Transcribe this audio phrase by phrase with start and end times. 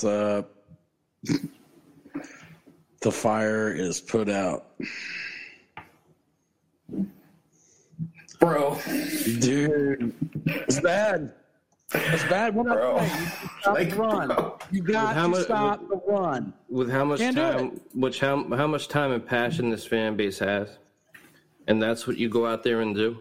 [0.00, 0.54] What's up?
[3.00, 4.66] the fire is put out.
[8.38, 8.78] Bro.
[9.40, 10.14] Dude,
[10.46, 11.32] it's bad.
[11.94, 12.54] It's bad.
[12.54, 12.98] What Bro.
[12.98, 13.18] I say?
[13.18, 13.26] You
[13.60, 14.28] stop Like, the run.
[14.28, 14.58] bro.
[14.70, 16.52] You got how to mu- stop the run.
[16.68, 20.38] with how much Can't time, which how how much time and passion this fan base
[20.38, 20.68] has,
[21.66, 23.18] and that's what you go out there and do.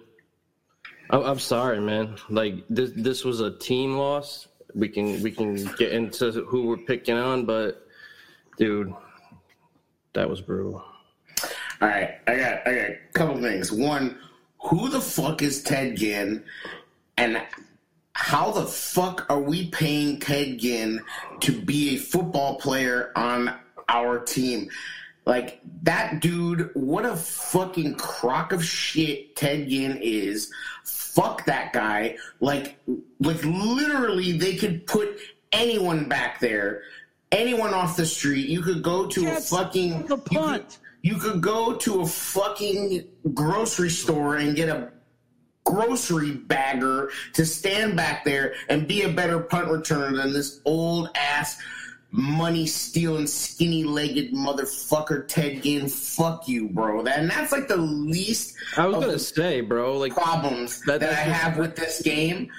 [1.10, 2.18] I'm, I'm sorry, man.
[2.30, 4.48] Like this, this was a team loss.
[4.78, 7.88] We can we can get into who we're picking on, but
[8.58, 8.94] dude,
[10.14, 10.84] that was brutal.
[11.82, 13.72] All right, I got I got a couple things.
[13.72, 14.18] One,
[14.60, 16.44] who the fuck is Ted Ginn,
[17.18, 17.42] and
[18.14, 21.02] how the fuck are we paying Ted Ginn
[21.40, 23.54] to be a football player on
[23.90, 24.70] our team?
[25.26, 30.52] Like that dude, what a fucking crock of shit Ted Ginn is.
[31.18, 32.16] Fuck that guy.
[32.42, 32.78] Like,
[33.20, 35.18] like literally, they could put
[35.52, 36.84] anyone back there,
[37.32, 38.48] anyone off the street.
[38.48, 40.78] You could go to Yes, a fucking the you could- punt.
[41.02, 44.90] you could go to a fucking grocery store and get a
[45.64, 51.10] grocery bagger to stand back there and be a better punt returner than this old
[51.16, 51.58] ass
[52.18, 55.88] money stealing skinny legged motherfucker Ted Ginn.
[55.88, 57.04] Fuck you, bro.
[57.04, 61.12] That, and that's like the least I was gonna say, bro, like problems That- that,
[61.14, 62.50] I just- have with this game.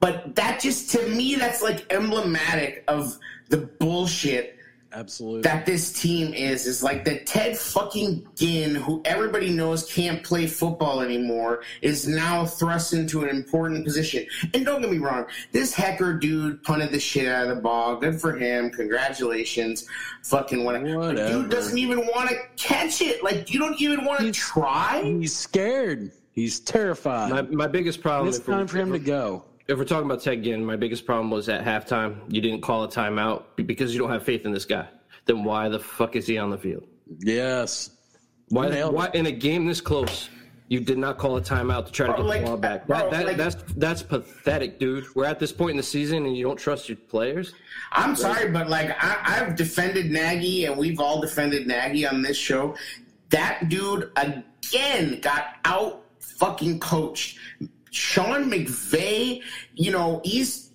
[0.00, 3.16] But that just to me that's like emblematic of
[3.48, 4.55] the bullshit
[4.96, 5.42] Absolutely.
[5.42, 10.46] that this team is is like the Ted fucking Ginn, who everybody knows can't play
[10.46, 14.26] football anymore, is now thrust into an important position.
[14.54, 17.96] And don't get me wrong, this Hekker dude punted the shit out of the ball.
[17.96, 18.70] Good for him.
[18.70, 19.86] Congratulations.
[20.22, 20.86] Fucking whatever.
[20.86, 21.42] But Whatever.
[21.42, 23.22] dude doesn't even want to catch it.
[23.22, 25.02] Like you don't even want to try.
[25.02, 26.10] He's scared.
[26.32, 27.30] He's terrified.
[27.30, 28.28] my my biggest problem.
[28.28, 29.44] it's if time for him to go.
[29.68, 32.20] If we're talking about Ted Ginn, my biggest problem was at halftime.
[32.32, 34.88] You didn't call a timeout because you don't have faith in this guy.
[35.24, 36.84] Then why the fuck is he on the field?
[37.18, 37.90] Yes.
[38.48, 38.84] Why?
[38.84, 40.28] Why in a game this close?
[40.68, 42.88] You did not call a timeout to try to get like, the ball back.
[42.88, 45.04] bro, That, that, like- that's that's pathetic, dude.
[45.14, 47.52] We're at this point in the season and you don't trust your players.
[47.92, 52.36] I'm sorry, but like I, I've defended Nagy, and we've all defended Nagy on this
[52.36, 52.74] show.
[53.30, 57.38] That dude again got out fucking coached.
[57.90, 59.42] Sean McVay,
[59.74, 60.70] you know, he's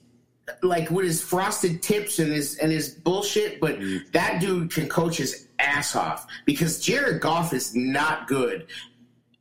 [0.64, 4.12] like with his frosted tips and his and his bullshit, but mm.
[4.12, 8.68] that dude can coach his ass off because Jared Goff is not good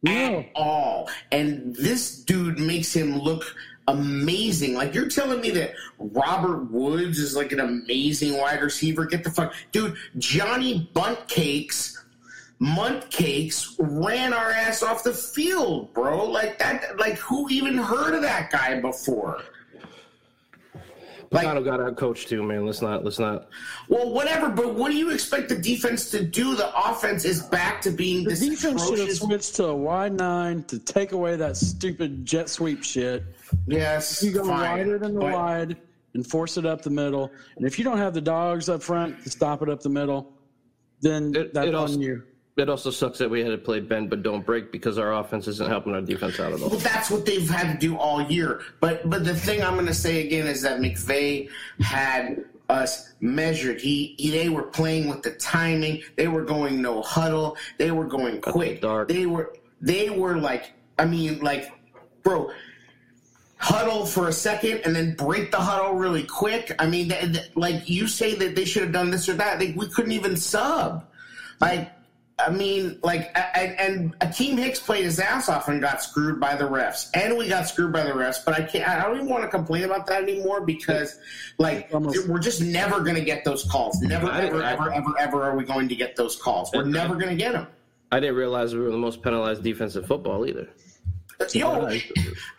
[0.03, 0.13] No.
[0.13, 1.11] at all.
[1.33, 3.57] And this dude makes him look
[3.89, 4.75] amazing.
[4.75, 9.05] Like you're telling me that Robert Woods is like an amazing wide receiver.
[9.07, 9.97] Get the fuck, dude.
[10.19, 12.00] Johnny Bunt Cakes.
[12.61, 16.25] Munt cakes ran our ass off the field, bro.
[16.27, 16.99] Like that.
[16.99, 19.41] Like who even heard of that guy before?
[21.33, 22.67] Like- Pagano got out coached too, man.
[22.67, 23.49] Let's not let's not.
[23.89, 24.51] Well, whatever.
[24.51, 26.55] But what do you expect the defense to do?
[26.55, 30.13] The offense is back to being The this defense should have switched to a wide
[30.13, 33.23] nine to take away that stupid jet sweep shit.
[33.69, 34.79] Yes, You go fine.
[34.79, 35.77] wider than the But- wide
[36.15, 37.31] and force it up the middle.
[37.57, 40.33] And if you don't have the dogs up front to stop it up the middle,
[41.01, 42.23] then It- that's it on also- you.
[42.61, 45.49] It also sucks that we had to play bend but don't break because our offense
[45.49, 46.69] isn't helping our defense out at all.
[46.69, 48.61] Well, that's what they've had to do all year.
[48.81, 51.49] But but the thing I'm going to say again is that McVay
[51.81, 53.81] had us measured.
[53.81, 56.03] He, he they were playing with the timing.
[56.17, 57.57] They were going no huddle.
[57.79, 58.83] They were going quick.
[58.83, 59.09] dark.
[59.09, 61.73] They were they were like I mean like
[62.23, 62.51] bro.
[63.63, 66.75] Huddle for a second and then break the huddle really quick.
[66.79, 69.59] I mean, th- th- like you say that they should have done this or that.
[69.59, 71.07] They, we couldn't even sub.
[71.61, 71.93] Like,
[72.47, 76.41] I mean, like, a- a- and Akiem Hicks played his ass off and got screwed
[76.41, 78.45] by the refs, and we got screwed by the refs.
[78.45, 78.89] But I can't.
[78.89, 81.19] I don't even want to complain about that anymore because,
[81.59, 84.01] like, Almost- we're just never going to get those calls.
[84.01, 86.71] Never, I- ever, I- ever, ever, ever are we going to get those calls.
[86.73, 87.67] We're never going to get them.
[88.13, 90.69] I didn't realize we were the most penalized defense in football either.
[91.55, 91.87] Yo,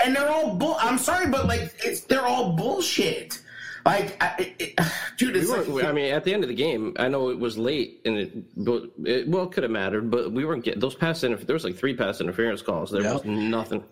[0.03, 0.75] and they're all bull.
[0.79, 3.39] I'm sorry, but like, it's they're all bullshit.
[3.85, 4.79] Like, I, it,
[5.17, 7.57] dude, We like, I mean, at the end of the game, I know it was
[7.57, 10.95] late, and it, but it well, it could have mattered, but we weren't getting those
[10.95, 11.47] pass interference.
[11.47, 12.91] There was like three pass interference calls.
[12.91, 13.13] There Yep.
[13.13, 13.83] was nothing.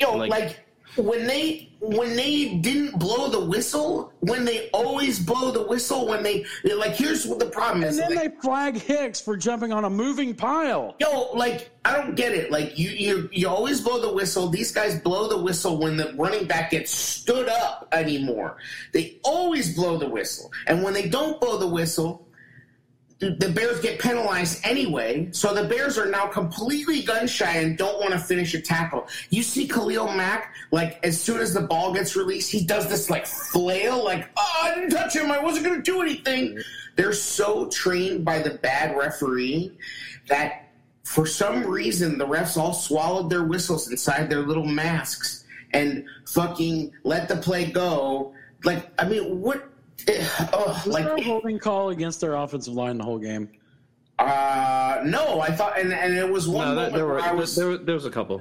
[0.00, 0.60] Yo, Like- like,
[0.96, 6.22] when they when they didn't blow the whistle, when they always blow the whistle, when
[6.22, 6.44] they
[6.76, 7.96] like, here's what the problem And is.
[7.98, 10.94] then like, they flag Hicks for jumping on a moving pile.
[11.00, 12.52] Yo, like I don't get it.
[12.52, 14.48] Like you, you, you always blow the whistle.
[14.48, 18.58] These guys blow the whistle when the running back gets stood up anymore.
[18.92, 22.21] They always blow the whistle, and when they don't blow the whistle,
[23.30, 28.00] the Bears get penalized anyway, so the Bears are now completely gun shy and don't
[28.00, 29.06] want to finish a tackle.
[29.30, 33.10] You see Khalil Mack, like as soon as the ball gets released, he does this
[33.10, 36.58] like flail, like oh I didn't touch him, I wasn't going to do anything.
[36.96, 39.72] They're so trained by the bad referee
[40.28, 40.70] that
[41.04, 46.92] for some reason the refs all swallowed their whistles inside their little masks and fucking
[47.04, 48.34] let the play go.
[48.64, 49.68] Like I mean, what?
[50.08, 53.48] Oh, Was like there a holding call against their offensive line the whole game?
[54.18, 57.32] uh, no, I thought, and, and it was one No, moment there, there were I
[57.32, 58.40] was, there, there was a couple.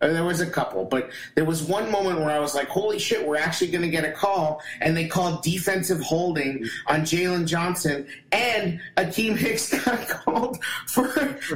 [0.00, 2.98] uh, there was a couple, but there was one moment where I was like, "Holy
[3.00, 7.46] shit, we're actually going to get a call!" And they called defensive holding on Jaylon
[7.46, 11.08] Johnson, and Akiem Hicks got called for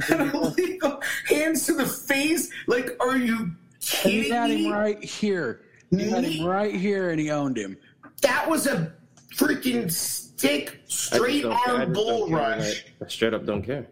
[0.09, 2.49] an illegal hands to the face.
[2.67, 4.65] Like, are you And kidding he had me?
[4.65, 5.61] him right here.
[5.89, 7.77] He had him right here, and he owned him.
[8.21, 8.91] That was a
[9.35, 11.75] freaking stick, straight don't care.
[11.75, 12.85] Arm bull rush.
[13.03, 13.87] I straight up don't care.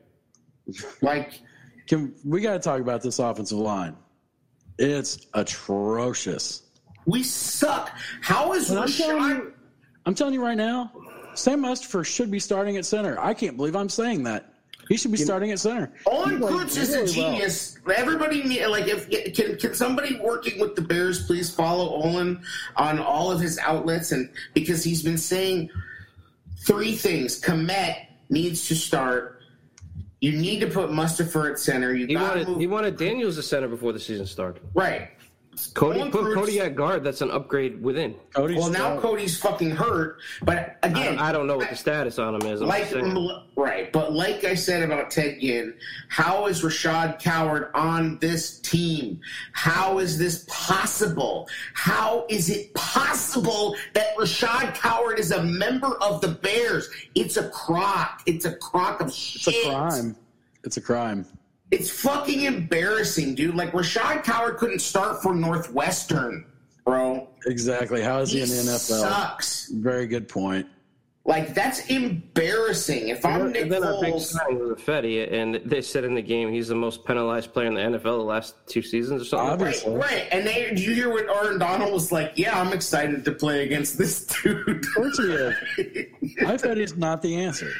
[1.01, 1.41] Like,
[1.87, 3.95] Can we got to talk about this offensive line?
[4.77, 6.63] It's atrocious.
[7.05, 7.91] we suck.
[8.21, 9.53] How is And I'm telling you,
[10.05, 10.91] I'm telling you right now,
[11.35, 13.19] Sam Mustipher should be starting at center.
[13.19, 14.50] I can't believe I'm saying that.
[14.91, 15.89] He should be starting at center.
[16.05, 17.31] Olin He played Kreutz is a really well.
[17.31, 17.79] genius.
[17.95, 22.41] Everybody need like if can can somebody working with the Bears please follow Olin
[22.75, 25.69] on all of his outlets and because he's been saying
[26.67, 27.39] three things.
[27.39, 29.41] Kmet needs to start.
[30.19, 31.95] You need to put Mustipher at center.
[31.95, 34.61] You He wanted move he wanted Daniels to center before the season started.
[34.73, 35.07] right.
[35.73, 37.03] Cody Olin put Cody at guard.
[37.03, 38.15] That's an upgrade within.
[38.33, 39.01] Cody's Well, now out.
[39.01, 42.61] Cody's fucking hurt, but again, I, I don't know what the status on him is.
[42.61, 42.89] I'm like
[43.57, 45.73] right, but like I said about Ted Ginn,
[46.07, 49.19] how is Rashad Coward on this team?
[49.51, 51.49] How is this possible?
[51.73, 56.89] How is it possible that Rashad Coward is a member of the Bears?
[57.13, 58.21] It's a crock.
[58.25, 59.53] It's a crock of shit.
[59.53, 60.15] It's a crime.
[60.63, 61.25] It's a crime.
[61.71, 63.55] It's fucking embarrassing, dude.
[63.55, 66.45] Like Rashad Coward couldn't start for Northwestern,
[66.85, 67.29] bro.
[67.45, 68.01] Exactly.
[68.01, 68.99] How is he He in the NFL?
[69.01, 69.69] sucks.
[69.71, 70.67] Very good point.
[71.23, 73.09] Like that's embarrassing.
[73.09, 76.15] If I'm Nick And then our big Foles, signing was Fetty, and they said in
[76.15, 79.25] the game he's the most penalized player in the NFL the last two seasons or
[79.25, 79.49] something.
[79.51, 79.85] Obvious.
[79.85, 80.27] Right, right.
[80.31, 82.33] And they, do you hear what Aaron Donald was like?
[82.35, 84.67] Yeah, I'm excited to play against this dude.
[84.67, 85.55] Of course he is.
[86.47, 87.71] I thought he's not the answer.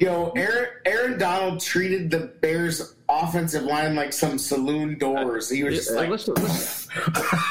[0.00, 5.48] Yo, Aaron, Aaron Donald treated the Bears' offensive line like some saloon doors.
[5.48, 6.90] He was just like, listen, listen.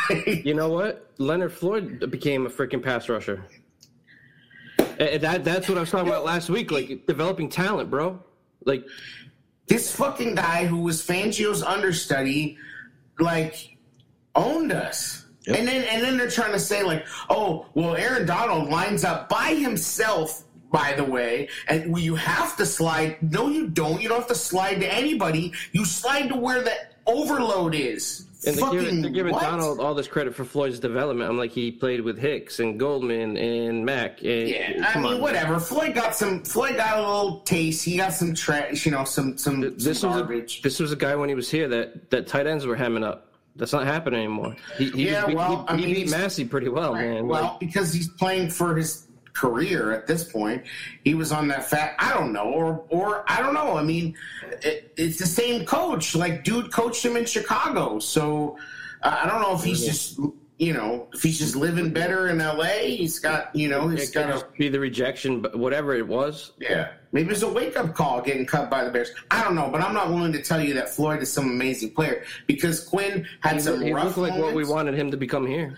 [0.46, 1.12] You know what?
[1.18, 3.46] Leonard Floyd became a freaking pass rusher.
[5.00, 6.72] Eh, That that's what I was talking about last week.
[6.72, 8.22] Like developing talent, bro.
[8.66, 8.86] Like
[9.68, 12.58] this fucking guy who was Fangio's understudy,
[13.20, 13.78] like,
[14.36, 15.26] owned us.
[15.48, 15.60] Yep.
[15.60, 19.30] And then and then they're trying to say like, oh, well, Aaron Donald lines up
[19.30, 20.44] by himself.
[20.74, 23.18] By the way, and you have to slide.
[23.32, 24.02] No, you don't.
[24.02, 25.54] You don't have to slide to anybody.
[25.72, 26.74] You slide to where the
[27.06, 28.26] overload is.
[28.48, 29.34] and they're giving, they're giving?
[29.34, 31.30] Donald all this credit for Floyd's development.
[31.30, 34.22] I'm like he played with Hicks and Goldman and Mack.
[34.24, 35.22] And, Yeah, I mean, on.
[35.22, 35.60] whatever.
[35.60, 36.44] Floyd got some.
[36.44, 37.86] Floyd got a little taste.
[37.86, 38.84] He got some trash.
[38.86, 40.60] You know, some some, This some was garbage.
[40.60, 43.04] a, this was a guy when he was here that that tight ends were hemming
[43.04, 43.30] up.
[43.56, 44.56] That's not happening anymore.
[44.80, 47.28] He, he, Yeah, was, well, he, I he beat Massie pretty well, man.
[47.28, 50.64] Well, Like, because he's playing for his career at this point.
[51.04, 51.96] He was on that fat.
[52.00, 53.78] I don't know, or or I don't know.
[53.78, 54.16] I mean,
[54.62, 56.16] it, it's the same coach.
[56.16, 58.58] Like, dude coached him in Chicago, so
[59.02, 60.20] uh, I don't know if he's just
[60.60, 62.96] you know if he's just living better in L.A.
[62.96, 66.54] He's got you know he's got just be the rejection, but whatever it was.
[66.60, 66.94] yeah.
[67.12, 69.12] Maybe it's a wake up call getting cut by the Bears.
[69.30, 71.92] I don't know, but I'm not willing to tell you that Floyd is some amazing
[71.92, 75.18] player because Quinn had He, some he rough looked like what we wanted him to
[75.18, 75.78] become here.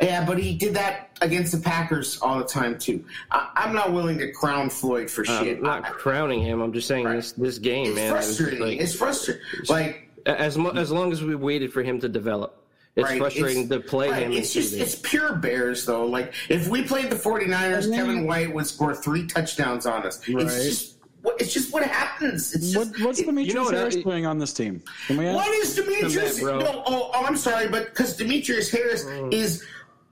[0.00, 3.04] Yeah, but he did that against the Packers all the time too.
[3.32, 5.58] I, I'm not willing to crown Floyd for shit.
[5.58, 6.60] I'm not I- crowning him.
[6.60, 7.16] I'm just saying Right.
[7.16, 8.06] this this game, it's man.
[8.06, 8.60] it frustrating.
[8.60, 9.42] like- it's frustrating.
[9.68, 12.62] Like as mo- as long as we waited for him to develop,
[12.94, 14.32] it's right, frustrating it's- to play right, him.
[14.32, 16.06] It's just see it's pure Bears though.
[16.06, 20.20] Like if we played the 49ers, then- Kevin White would score three touchdowns on us.
[20.28, 20.44] Right.
[20.46, 22.54] It's just what it's just what happens.
[22.54, 24.80] It's What, just what's it- Demetrius know what, Harris uh, doing on this team?
[25.08, 25.24] Can we?
[25.26, 26.38] What is Demetrius?
[26.38, 26.60] Come.
[26.60, 29.32] No, oh, oh, I'm sorry, but because Demetrius Harris Mm.
[29.32, 29.64] is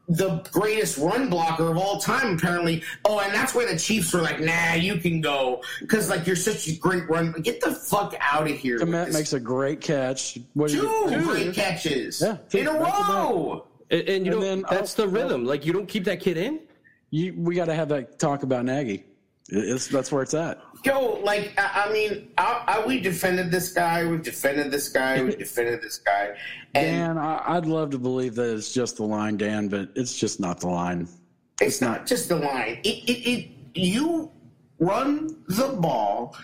[0.09, 2.83] the greatest run blocker of all time, apparently.
[3.05, 6.37] Oh, and that's where the Chiefs were like, "Nah, you can go," because like you're
[6.37, 7.33] such a great run.
[7.43, 8.79] Get the fuck out of here!
[8.79, 10.39] with Kmet makes a great catch.
[10.55, 13.09] What do two you- great catches Yeah, two in a back to back.
[13.09, 13.67] row.
[13.91, 15.45] And, and you And know then that's the I'll- rhythm.
[15.45, 16.61] Like you don't keep that kid in.
[17.11, 19.05] You, we got to have that talk about Nagy.
[19.49, 20.61] It's, that's where it's at.
[20.85, 24.05] Yo, like I, I mean, I, I, we defended this guy.
[24.05, 25.23] We defended this guy.
[25.23, 26.37] We defended this guy.
[26.75, 30.19] And Dan, I, I'd love to believe that it's just the line, Dan, but it's
[30.19, 31.09] just not the line.
[31.61, 32.81] It's not just the line.
[32.83, 34.31] It, it, it, you
[34.79, 36.37] run the ball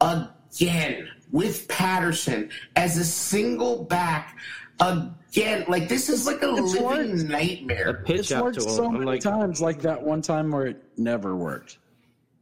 [0.00, 4.38] again with Patterson as a single back
[4.80, 5.64] again.
[5.68, 7.20] Like this is like a It's living worked.
[7.20, 8.02] A nightmare.
[8.06, 8.74] pitch It's out worked to him.
[8.74, 11.78] so many like, times, like that one time where it never worked.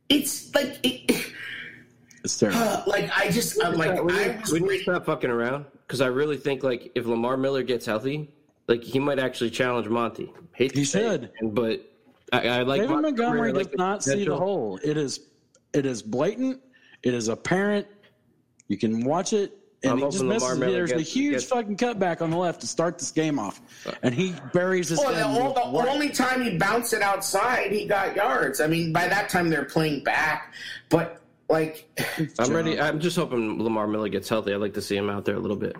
[0.08, 1.32] It's like it,
[2.24, 2.60] It's terrible.
[2.60, 5.30] Uh, like I just uh, I'm like would I you, was would you stop fucking
[5.30, 5.66] around?
[5.86, 8.30] Because I really think like if Lamar Miller gets healthy,
[8.68, 10.32] like he might actually challenge Monty.
[10.52, 11.24] Hate He say should.
[11.24, 11.80] it, but
[12.32, 13.02] I, I like David Montgomery.
[13.02, 14.38] Montgomery I like does not see the potential.
[14.38, 14.80] hole.
[14.82, 15.20] It is,
[15.72, 16.60] it is blatant.
[17.02, 17.86] It is apparent.
[18.68, 20.58] You can watch it, and I'm he just hoping Lamar misses.
[20.60, 23.60] Miller There's a huge gets- fucking cutback on the left to start this game off,
[24.02, 25.14] and he buries his head.
[25.14, 25.88] the, in the right.
[25.88, 28.60] only time he bounced it outside, he got yards.
[28.60, 30.52] I mean, by that time they're playing back,
[30.88, 31.88] but like,
[32.38, 32.80] I'm ready.
[32.80, 34.52] I'm just hoping Lamar Miller gets healthy.
[34.52, 35.76] I'd like to see him out there a little bit.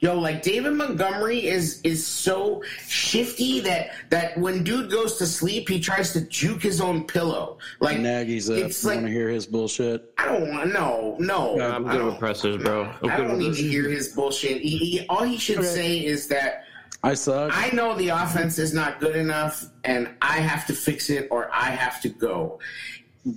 [0.00, 5.68] Yo, like David Montgomery is is so shifty that that when dude goes to sleep,
[5.68, 7.58] he tries to juke his own pillow.
[7.80, 8.56] Like Nagy's up.
[8.58, 10.12] It's You like want to hear his bullshit?
[10.18, 11.60] I don't want no no.
[11.60, 12.84] I'm good with pressers, bro.
[13.02, 13.58] I'm I don't with need this.
[13.58, 14.60] to hear his bullshit.
[14.60, 16.64] He, he, all he should say is that
[17.02, 17.50] I suck.
[17.56, 21.48] I know the offense is not good enough, and I have to fix it, or
[21.52, 22.58] I have to go.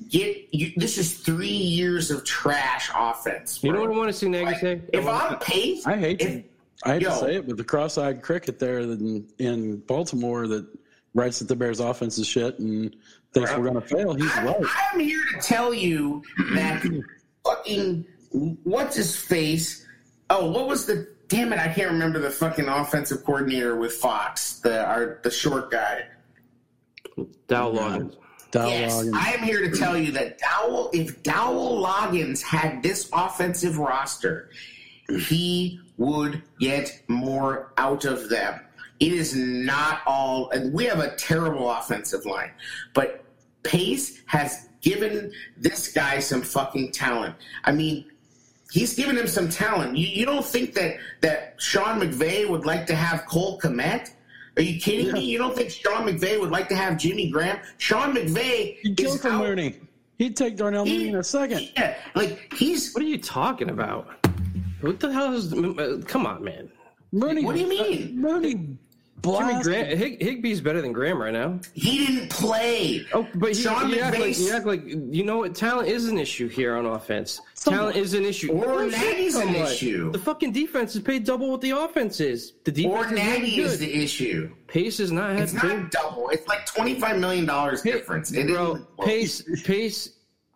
[0.10, 3.64] Get you, this is three years of trash offense.
[3.64, 4.82] You know what I want to see Nagy Like, say?
[4.94, 6.44] if I want I'm Pace, I hate if, to,
[6.84, 7.10] I hate yo.
[7.10, 10.68] to say it, but the cross-eyed cricket there in, in Baltimore that
[11.14, 12.96] writes that the Bears' offense is shit and
[13.34, 14.14] thinks we're going to fail.
[14.14, 14.66] He's I'm, right.
[14.92, 16.24] I'm here to tell you
[16.54, 16.84] that
[17.46, 18.06] fucking
[18.64, 19.86] what's his face?
[20.30, 21.60] Oh, what was the damn it?
[21.60, 26.06] I can't remember the fucking offensive coordinator with Fox, the our the short guy.
[27.48, 28.16] Dow Loggains.
[28.52, 29.14] Dow Yes, Loggains.
[29.14, 34.50] I am here to tell you that Dowell, if Dowell Loggains had this offensive roster,
[35.18, 38.60] he would get more out of them.
[39.00, 42.52] It is not all, and we have a terrible offensive line,
[42.94, 43.24] but
[43.64, 47.36] Pace has given this guy some fucking talent.
[47.64, 48.06] I mean,
[48.72, 49.98] he's given him some talent.
[49.98, 54.12] You, you don't think that that Sean McVay would like to have Cole Kmet?
[54.58, 55.22] Are you kidding me?
[55.22, 57.60] You don't think Sean McVay would like to have Jimmy Graham?
[57.78, 59.40] Sean McVay He'd kill is for out.
[59.40, 59.80] Mooney.
[60.18, 61.72] He'd take Darnell Mooney in a second.
[61.76, 62.94] Yeah, like he's.
[62.94, 64.21] What are you talking about?
[64.82, 65.54] What the hell is?
[65.54, 66.72] uh, Come on, man.
[67.12, 67.44] Mooney.
[67.44, 68.20] What do you mean?
[68.20, 68.78] Mooney Jimmy
[69.22, 69.64] blasted.
[69.64, 71.60] Graham, Hig, Higby's better than Graham right now.
[71.74, 73.06] He didn't play.
[73.14, 75.54] Oh, but he, Sean you, act like, McVay's- you act like you know what?
[75.54, 77.40] Talent is an issue here on offense.
[77.56, 78.52] Talent is an issue.
[78.54, 79.72] Or Bullshit, Nagy's an somewhat.
[79.74, 80.12] issue.
[80.12, 82.54] The fucking defense is paid double what the offense is.
[82.64, 83.66] The defense Or is really Nagy good.
[83.66, 84.52] is the issue.
[84.68, 86.30] Pace is not had It's big not double.
[86.30, 88.32] It's like twenty five million dollars difference.
[88.32, 88.78] It bro.
[89.04, 90.14] Pace, Pace,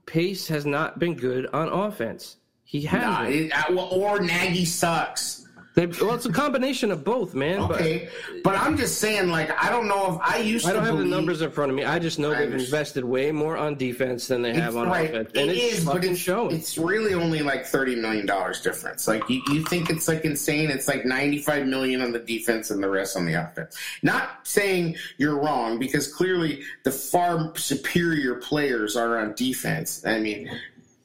[0.07, 2.37] Pace has not been good on offense.
[2.65, 3.49] He hasn't.
[3.49, 5.43] nah, or Nagy sucks.
[5.75, 7.59] They, well, it's a combination of both, man.
[7.59, 8.07] Okay,
[8.45, 10.97] but I'm just saying, like, I don't know if I used But I don't have
[10.99, 11.83] the numbers in front of me.
[11.83, 12.61] I just know I they've understand.
[12.61, 15.09] invested way more on defense than they have on right.
[15.09, 16.55] offense, It it's is, but it's, showing.
[16.55, 19.05] it's really only like thirty million dollars difference.
[19.05, 20.69] Like you, you think it's like insane.
[20.71, 23.77] It's like ninety five million on the defense and the rest on the offense.
[24.01, 30.05] Not saying you're wrong because clearly the far superior players are on defense.
[30.05, 30.49] I mean,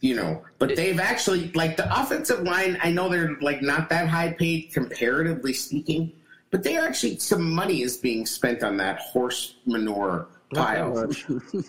[0.01, 2.79] you know, but they've actually like the offensive line.
[2.83, 6.13] I know they're like not that high paid comparatively speaking,
[6.51, 10.97] but they actually some money is being spent on that horse manure pile.
[10.99, 11.63] Oh,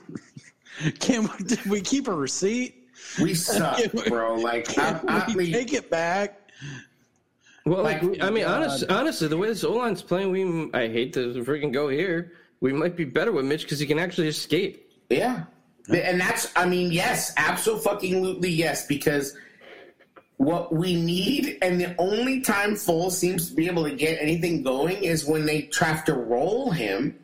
[1.00, 2.75] can we, did we keep a receipt?
[3.21, 4.35] We suck, bro.
[4.35, 6.51] Like Can I we mean, take it back?
[7.65, 8.63] Well, like, Like, I mean, God.
[8.63, 12.33] honest, honestly, the way this O line's playing, we I hate to freaking go here.
[12.59, 14.89] We might be better with Mitch because he can actually escape.
[15.09, 15.43] Yeah.
[15.89, 19.35] And that's, I mean, yes, absolutely yes, because
[20.38, 24.63] what we need, and the only time Foles seems to be able to get anything
[24.63, 27.17] going is when they try to roll him.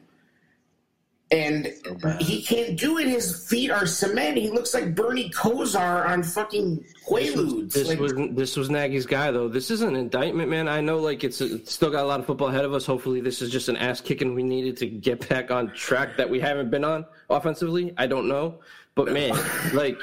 [1.30, 1.74] And
[2.06, 3.08] oh, he can't do it.
[3.08, 4.38] His feet are cement.
[4.38, 7.74] He looks like Bernie Kosar on fucking Quaaludes.
[7.74, 9.50] This Like, was this was Nagy's guy though.
[9.50, 10.70] This is an indictment, man.
[10.70, 12.86] I know like it's, it's still got a lot of football ahead of us.
[12.86, 16.30] Hopefully, this is just an ass kicking we needed to get back on track that
[16.30, 17.94] we haven't been on offensively.
[17.98, 18.60] I don't know,
[18.96, 19.38] but man,
[19.74, 20.00] like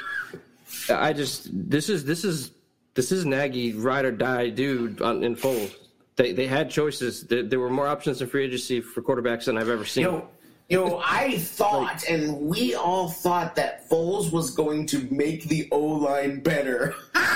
[0.91, 2.51] I just this is this is
[2.93, 5.69] this is Nagy ride or die dude on, in full.
[6.17, 7.27] They they had choices.
[7.27, 10.23] There, there were more options in free agency for quarterbacks than I've ever seen.
[10.69, 15.69] Yo, yo, I thought, and we all thought that Foles was going to make the
[15.73, 16.95] O line better.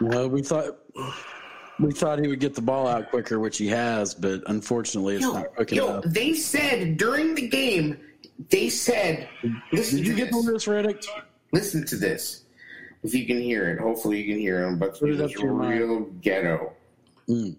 [0.00, 0.78] Well, we thought
[1.80, 5.24] we thought he would get the ball out quicker, which he has, but unfortunately, it's
[5.24, 6.04] Yo, not quick yo, enough.
[6.06, 7.98] they said during the game,
[8.48, 9.28] they said,
[9.72, 10.44] listen Did to you get this.
[10.44, 11.04] the Louis Riddick?
[11.52, 12.44] Listen to this.
[13.02, 15.54] If you can hear it, hopefully you can hear him, but it's up to your
[15.54, 15.80] mic.
[15.80, 16.72] real ghetto.
[17.26, 17.56] We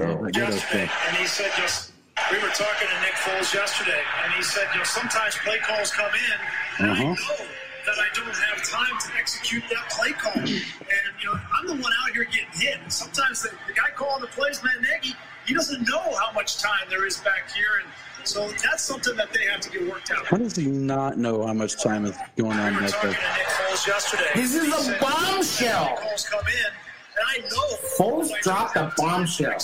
[0.00, 0.24] Oh.
[0.24, 1.92] did get and he said just
[2.30, 5.90] we were talking to Nick Foles yesterday, and he said, you know, sometimes play calls
[5.92, 7.02] come in, and Uh-huh.
[7.02, 7.46] I know
[7.86, 10.32] that I don't have time to execute that play call.
[10.42, 12.78] And, you know, I'm the one out here getting hit.
[12.82, 15.14] And sometimes the, the guy calling the plays, Matt Nagy,
[15.46, 17.68] he doesn't know how much time there is back here.
[17.84, 20.26] And so that's something that they have to get worked out.
[20.26, 23.10] How does he not know how much time is going on We in were talking
[23.12, 23.16] to?
[23.38, 24.30] Nick Foles yesterday.
[24.34, 25.84] This is a said, bombshell.
[25.84, 26.72] "When Calls come in,
[27.18, 29.58] and I know Foles that I don't dropped a have time to bombshell.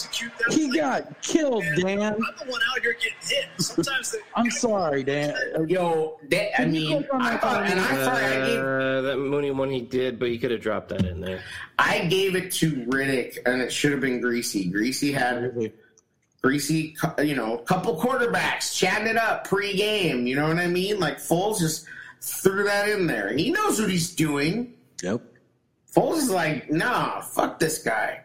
[0.51, 0.79] He play.
[0.79, 2.01] got killed, And Dan.
[2.03, 3.47] I'm the one out here getting hit.
[3.59, 5.35] Sometimes I'm sorry, Dan.
[5.69, 9.51] Yo, that, I Can mean, I thought, and I thought I gave, Uh, that Mooney
[9.51, 11.43] one he did, but he could have dropped that in there.
[11.79, 14.65] I gave it to Riddick, and it should have been Greasy.
[14.71, 15.73] Greasy had
[16.43, 20.27] Greasy, you know, couple quarterbacks chatting it up pre-game.
[20.27, 20.99] You know what I mean?
[20.99, 21.87] Like Foles just
[22.21, 23.33] threw that in there.
[23.33, 24.75] He knows what he's doing.
[25.03, 25.23] Yep.
[25.95, 28.21] Foles is like, nah, fuck this guy.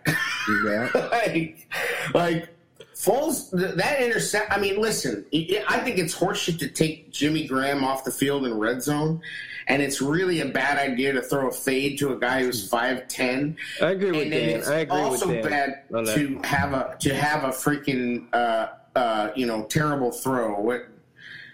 [0.66, 0.90] Yeah.
[1.12, 1.68] like,
[2.14, 2.50] like
[2.96, 4.52] Foles, that intercept.
[4.52, 8.58] I mean, listen, I think it's horseshit to take Jimmy Graham off the field in
[8.58, 9.22] red zone,
[9.68, 13.08] and it's really a bad idea to throw a fade to a guy who's five
[13.08, 13.56] ten.
[13.82, 14.50] I agree with And Dan.
[14.50, 18.70] it's I agree also with Dan bad to have a to have a freaking uh,
[18.96, 20.60] uh, you know terrible throw.
[20.60, 20.88] What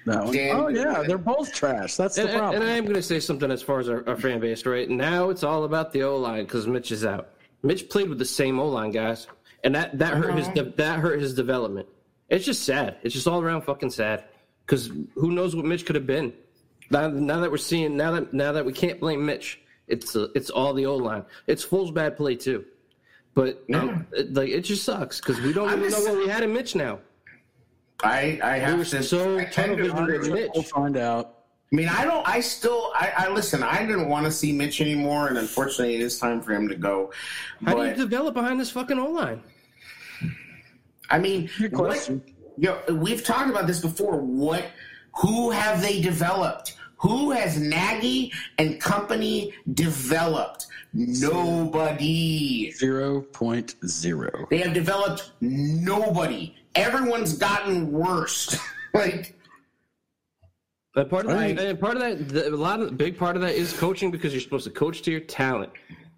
[0.06, 0.34] That one.
[0.34, 1.96] Dan- Oh yeah, they're both trash.
[1.96, 2.62] That's the And, and, problem.
[2.62, 4.90] and I am going to say something as far as our, our fan base, right?
[4.90, 7.30] Now it's all about the O line because Mitch is out.
[7.62, 9.28] Mitch played with the same O line guys,
[9.64, 11.88] and that that hurt his de- that hurt his development.
[12.30, 12.98] It's just sad.
[13.04, 14.26] It's just all around fucking sad
[14.66, 16.34] because who knows what Mitch could have been.
[16.90, 20.28] Now, now that we're seeing now that now that we can't blame Mitch, it's uh,
[20.36, 21.24] it's all the O line.
[21.48, 22.66] It's Foles' bad play too,
[23.36, 26.24] but um, it, like it just sucks because we don't I'm even just- know what
[26.24, 27.00] we had in Mitch now.
[28.04, 30.52] I I have were to so I tend to tunnel vision Mitch.
[30.54, 31.40] We'll find out.
[31.72, 32.28] I mean, I don't.
[32.28, 32.92] I still.
[32.96, 33.64] I, I listen.
[33.64, 36.76] I didn't want to see Mitch anymore, and unfortunately, it is time for him to
[36.76, 37.12] go.
[37.66, 39.42] How do you develop behind this fucking O line?
[41.10, 42.22] I mean, Good what, question.
[42.58, 44.18] you know, we've talked about this before.
[44.18, 44.66] What?
[45.16, 46.76] Who have they developed?
[46.98, 50.68] Who has Nagy and company developed?
[50.94, 52.72] Nobody.
[52.72, 54.48] Zero point zero.
[54.50, 56.56] They have developed nobody.
[56.76, 58.58] Everyone's gotten worse.
[58.94, 59.36] like,
[60.96, 63.42] And part of that, part of that, the, a lot of the big part of
[63.42, 65.72] that is coaching because you're supposed to coach to your talent.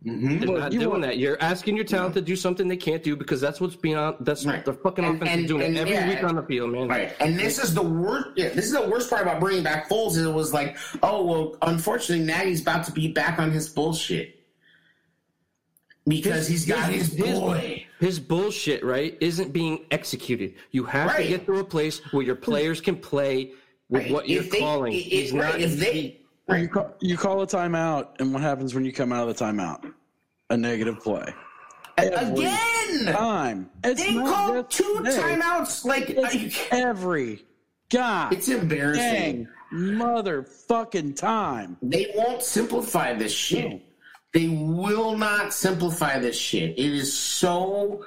[0.06, 0.38] Mm-hmm.
[0.40, 1.18] They're Well, not doing want- that.
[1.18, 4.16] You're asking your talent to do something they can't do because that's what's being on.
[4.20, 4.58] That's Right.
[4.58, 6.72] what the fucking And- offense and- is doing and every yeah, week on the field,
[6.74, 6.88] man.
[6.88, 8.28] Right, and this is the worst.
[8.36, 10.12] Yeah, this is the worst part about bringing back Foles.
[10.12, 14.35] Is it was like, oh well, unfortunately, Nagy's about to be back on his bullshit
[16.08, 17.86] because he's got his, boy.
[18.00, 20.54] His bullshit, right, isn't being executed.
[20.72, 21.24] You have Right.
[21.24, 23.52] to get to a place where your players can play
[23.90, 24.12] with Right.
[24.12, 24.94] what you're If they- calling.
[24.94, 25.62] i- He's right, not.
[25.62, 26.20] if they he-
[26.58, 29.44] You call, you call a timeout, and what happens when you come out of the
[29.44, 29.92] timeout?
[30.52, 31.34] A negative play.
[31.98, 33.70] again, Time.
[33.84, 35.18] It's they not called two today.
[35.18, 35.86] timeouts.
[35.86, 37.46] Like, It's every
[37.90, 39.02] god it's embarrassing.
[39.46, 41.78] dang motherfucking time.
[41.82, 43.82] They won't simplify this shit.
[44.36, 46.78] They will not simplify this shit.
[46.78, 48.06] It is so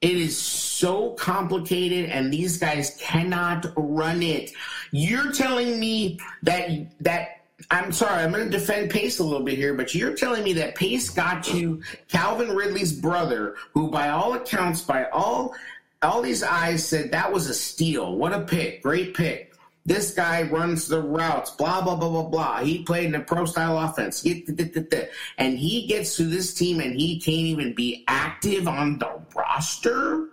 [0.00, 4.52] it is so complicated and these guys cannot run it.
[4.92, 7.40] You're telling me that that
[7.72, 10.52] I'm sorry, I'm going to defend Pace a little bit here, but you're telling me
[10.54, 15.56] that Pace got you Calvin Ridley's brother, who by all accounts, by all
[16.02, 18.14] all these eyes said that was a steal.
[18.16, 18.80] What a pick.
[18.84, 19.51] Great pick.
[19.84, 22.58] This guy runs the routes, blah, blah, blah, blah, blah.
[22.60, 24.24] He played in a pro style offense.
[24.24, 30.28] And he gets to this team and he can't even be active on the roster.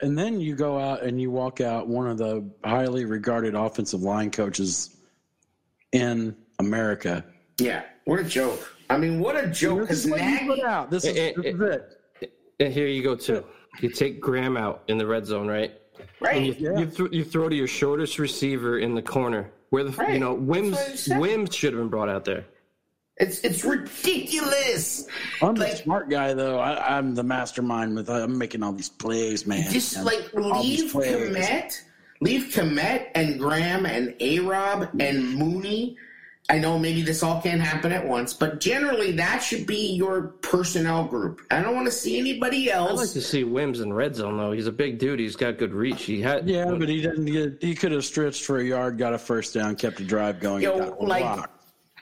[0.00, 4.02] And then you go out and you walk out one of the highly regarded offensive
[4.02, 4.96] line coaches
[5.92, 7.24] in America.
[7.58, 8.72] Yeah, what a joke.
[8.88, 9.88] I mean, what a joke.
[9.88, 10.90] This is Because what you put out.
[10.90, 11.60] This is, Eh, eh, this is
[12.22, 12.32] it.
[12.60, 13.44] and here you go too.
[13.80, 15.72] You take Graham out in the red zone, right?
[15.98, 16.60] And you, right?
[16.60, 16.78] Yeah.
[16.78, 20.14] you, th- you throw to your shortest receiver in the corner, where the Right.
[20.14, 21.08] you know That's what Wims.
[21.08, 22.44] Wims should have been brought out there.
[23.18, 25.06] It's it's ridiculous.
[25.40, 26.58] I'm the smart guy, though.
[26.58, 28.10] I, I'm the mastermind with.
[28.10, 29.70] I'm making all these plays, man.
[29.72, 31.34] Just And like leave plays.
[31.34, 31.80] Kmet,
[32.20, 35.96] leave Kmet and Graham and A Rob and Mooney.
[36.48, 40.28] I know maybe this all can't happen at once, but generally that should be your
[40.42, 41.40] personnel group.
[41.50, 42.90] I don't want to see anybody else.
[42.90, 44.52] I'd like to see Wims in red zone though.
[44.52, 45.18] He's a big dude.
[45.18, 46.04] He's got good reach.
[46.04, 47.58] He had Yeah, but he didn't get.
[47.60, 50.62] He could have stretched for a yard, got a first down, kept a drive going.
[50.62, 51.50] Yo, and got a like, rock.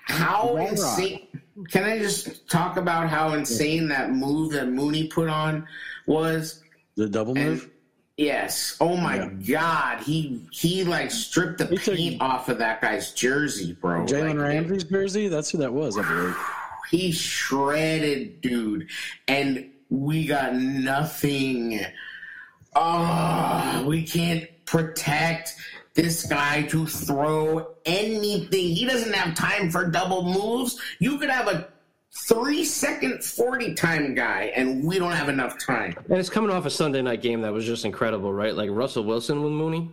[0.07, 1.29] How Wrong insane!
[1.71, 5.67] Can I just talk about how insane that move that Mooney put on
[6.07, 6.63] was?
[6.97, 7.71] the double And move.
[8.17, 9.57] Yes, oh my Yeah.
[9.97, 14.05] god, he he like stripped the He took- paint off of that guy's jersey, bro.
[14.07, 15.29] Jalen Like, Ramsey's jersey.
[15.29, 16.37] That's who that was, I believe.
[16.91, 18.89] He shredded, dude,
[19.27, 21.81] and we got nothing.
[22.77, 25.55] Oh, we can't protect
[25.95, 28.75] this guy to throw anything.
[28.75, 30.79] He doesn't have time for double moves.
[30.99, 31.69] You could have a
[32.17, 35.95] three second 40 time guy, and we don't have enough time.
[36.09, 38.55] And it's coming off a Sunday night game that was just incredible, right?
[38.55, 39.91] Like Russell Wilson with Mooney.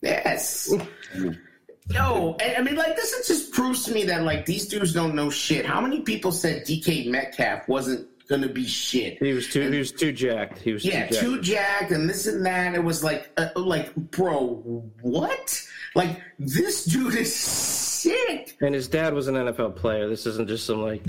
[0.00, 0.72] Yes.
[1.88, 4.92] No, I I mean, like this is just proves to me that like these dudes
[4.92, 5.66] don't know shit.
[5.66, 9.18] How many people said DK Metcalf wasn't gonna be shit?
[9.18, 9.68] He was too.
[9.68, 10.60] He was too jacked.
[10.60, 11.20] He was Yeah, too jacked.
[11.24, 12.74] too jacked and this and that.
[12.76, 14.62] It was like, uh, like, bro,
[15.02, 15.60] what?
[15.96, 17.34] Like this dude is
[18.02, 18.56] sick.
[18.60, 20.08] and his dad was an NFL player.
[20.08, 21.02] This isn't just some like.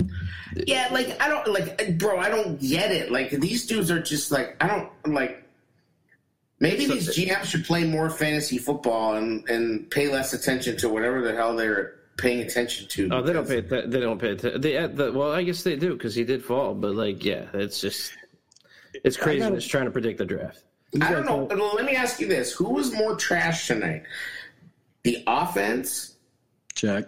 [0.66, 2.18] Yeah, like I don't like, bro.
[2.18, 3.10] I don't get it.
[3.10, 5.40] Like these dudes are just like I don't like.
[6.60, 10.88] Maybe So- these GMs should play more fantasy football and and pay less attention to
[10.88, 13.08] whatever the hell they're paying attention to.
[13.12, 13.60] Oh, they don't pay.
[13.60, 14.34] They don't pay.
[14.34, 16.74] They, uh, the, well, I guess they do because he did fall.
[16.74, 18.12] But like, yeah, it's just.
[19.02, 19.40] It's crazy.
[19.40, 20.62] gotta- trying to predict the draft.
[21.02, 21.46] I don't know.
[21.74, 24.04] Let me ask you this: Who was more trash tonight?
[25.02, 26.13] The offense,
[26.74, 27.06] Check.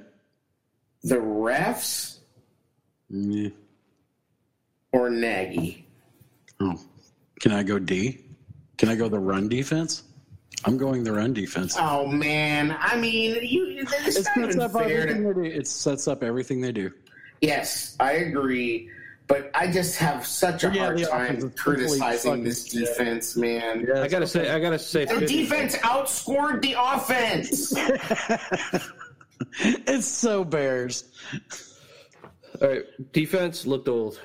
[1.03, 2.19] the refs,
[3.09, 3.51] Yeah.
[4.93, 5.87] or Nagy?
[6.61, 6.81] Oh.
[7.41, 8.25] Can I go D?
[8.79, 10.03] Can I go the run defense?
[10.65, 11.77] I'm going the run defense.
[11.79, 13.67] Oh man, I mean, you.
[13.81, 14.83] It's It sets even up fair.
[15.03, 15.55] everything To, they do.
[15.57, 16.91] It sets up everything they do.
[17.41, 18.89] yes, I agree,
[19.29, 22.87] but I just have such a Yeah, hard time criticizing this shit.
[22.87, 23.87] defense, man.
[23.97, 24.51] I gotta say.
[24.51, 25.05] I gotta say.
[25.05, 27.75] The defense outscored the offense.
[29.61, 31.05] It's so Bears.
[32.61, 34.21] All right, defense looked old.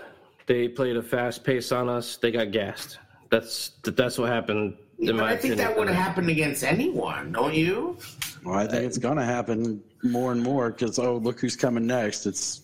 [0.46, 2.18] They played a fast pace on us.
[2.18, 3.00] They got gassed.
[3.30, 4.78] That's that's what happened.
[5.00, 5.58] In but my I think opinion.
[5.58, 7.98] that would have happened against anyone, don't you?
[8.44, 11.88] Well, I think it's going to happen more and more because oh, look who's coming
[11.88, 12.26] next.
[12.26, 12.62] It's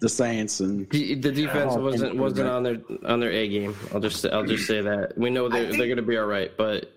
[0.00, 3.74] the Saints and The, the defense wasn't wasn't on their on their A game.
[3.92, 6.93] I'll just I'll just say that we know they're they're gonna be all right, but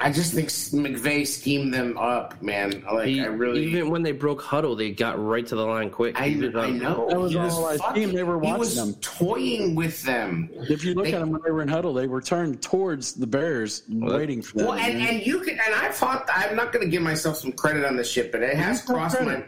[0.00, 2.82] I just think McVay schemed them up, man.
[2.92, 5.88] Like he, I really, even when they broke huddle, they got right to the line
[5.88, 6.20] quick.
[6.20, 7.06] I, I know.
[7.08, 8.94] That was he all I fucking- They were he watching was them.
[8.94, 10.50] toying with them.
[10.68, 13.12] if you look They- at them when they were in huddle, they were turned towards
[13.12, 14.66] the Bears, waiting for them.
[14.66, 17.52] Well, and, and you can, and I thought I'm not going to give myself some
[17.52, 19.44] credit on this shit, but it has some crossed my,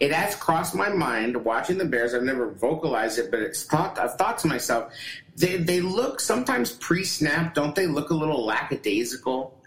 [0.00, 2.14] it has crossed my mind watching the Bears.
[2.14, 3.98] I've never vocalized it, but it's thought.
[3.98, 4.94] I've thought to myself,
[5.36, 9.58] they they look sometimes pre-snap, don't they look a little lackadaisical?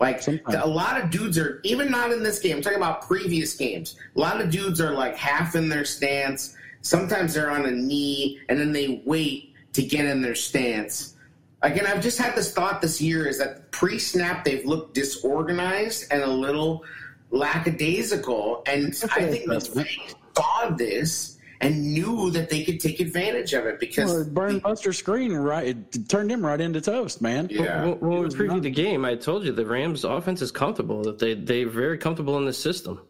[0.00, 0.62] Like Sometimes.
[0.62, 2.56] a lot of dudes are even not in this game.
[2.56, 3.96] I'm talking about previous games.
[4.14, 6.56] A lot of dudes are like half in their stance.
[6.82, 11.14] Sometimes they're on a knee, and then they wait to get in their stance.
[11.62, 16.22] Again, I've just had this thought this year is that pre-snap they've looked disorganized and
[16.22, 16.84] a little
[17.30, 19.88] lackadaisical, and I think assessment.
[19.88, 24.32] McVay saw this and knew that they could take advantage of it because Well, it
[24.34, 25.66] burned Buster Skrine right.
[25.68, 27.48] It turned him right into toast, man.
[27.50, 27.84] yeah.
[27.84, 30.52] When, when we was previewed not- the game, I told you the Rams' offense is
[30.52, 31.02] comfortable.
[31.02, 33.00] That they they're very comfortable in this system.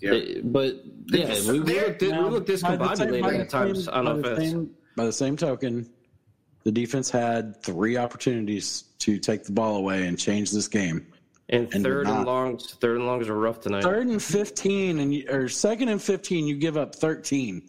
[0.00, 0.10] Yeah.
[0.10, 3.48] They- but yeah, we, we They're- looked we Now, looked by the same- discombobulated at
[3.50, 5.90] times same- on by the same- by the same token,
[6.64, 11.06] the defense had three opportunities to take the ball away and change this game.
[11.48, 13.82] And and third did and longs, third and longs are rough tonight.
[13.84, 17.62] Third and fifteen, and you, or second and fifteen, you give up thirteen.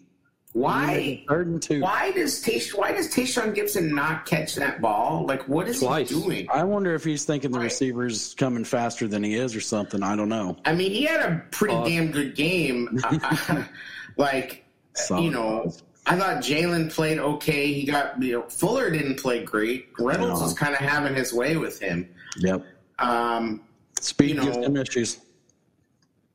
[0.54, 1.24] Why?
[1.28, 1.80] Third and two.
[1.82, 5.24] Why does Tashaun, why does Tashaun Gipson not catch that ball?
[5.26, 6.08] Like, what is Twice.
[6.08, 6.46] he doing?
[6.52, 7.64] I wonder if he's thinking the Right.
[7.64, 10.02] receiver's coming faster than he is, or something.
[10.02, 10.56] I don't know.
[10.64, 12.98] I mean, he had a pretty Uh, damn good game.
[14.16, 15.24] like, Solid.
[15.24, 15.72] you know,
[16.06, 17.70] I thought Jaylon played okay.
[17.72, 19.88] He got, you know, Fuller didn't play great.
[19.98, 20.46] Reynolds No.
[20.46, 22.08] was kind of having his way with him.
[22.38, 22.64] Yep.
[22.98, 23.60] Um,
[24.00, 25.18] Speed You know- gives him issues.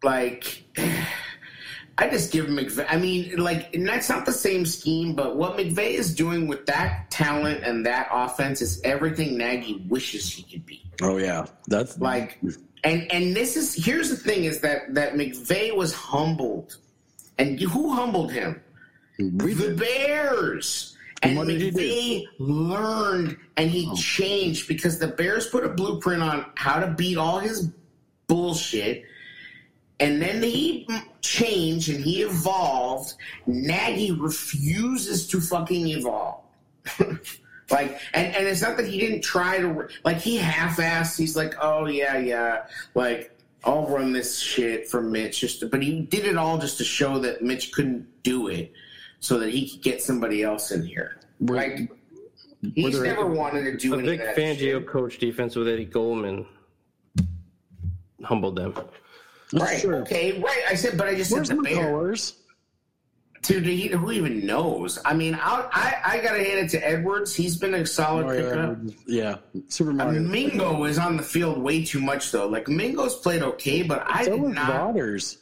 [0.03, 0.63] like
[1.97, 2.85] I just give McVay.
[2.89, 6.65] I mean, like, and that's not the same scheme, but what McVay is doing with
[6.65, 10.83] that talent and that offense is everything Nagy wishes he could be.
[11.01, 12.39] Oh yeah, that's Like,
[12.83, 16.77] and and this is here's the thing: is that that McVay was humbled,
[17.37, 18.59] and who humbled him?
[19.19, 19.79] we the did.
[19.79, 20.97] Bears.
[21.21, 21.77] And what did he do?
[21.77, 23.95] McVay learned and he Oh.
[23.95, 27.69] changed because the Bears put a blueprint on how to beat all his
[28.27, 29.05] bullshit.
[30.01, 30.85] And then he
[31.23, 33.15] changed and he evolved.
[33.47, 36.43] Nagy refuses to fucking evolve.
[37.71, 41.17] like, and, and it's not that he didn't try to, like, he half assed.
[41.17, 42.65] He's like, oh, yeah, yeah.
[42.93, 43.31] Like,
[43.63, 45.39] I'll run this shit for Mitch.
[45.39, 48.71] Just to, but he did it all just to show that Mitch couldn't do it
[49.21, 51.19] so that he could get somebody else in here.
[51.39, 51.89] Were- Like,
[52.75, 54.87] he's never wanted to do A any big Fangio shit.
[54.87, 56.45] coach defense with Eddie Goldman
[58.23, 58.73] humbled them.
[59.61, 59.81] Right.
[59.81, 59.95] true.
[59.97, 60.39] Okay.
[60.39, 60.63] Right.
[60.69, 61.61] I said, but I just Where's said the.
[61.63, 62.33] McCullers?
[63.41, 64.97] Dude, he, who even knows?
[65.03, 67.35] I mean, I'll, I I gotta hand it to Edwards.
[67.35, 68.69] He's been a solid Mario pickup.
[68.69, 69.35] Edwards, yeah,
[69.67, 70.19] Super uh, Mario.
[70.21, 72.47] mean, Mingo is on the field way too much though.
[72.47, 74.93] Like Mingo's played okay, but I so did not.
[74.93, 75.39] Waters.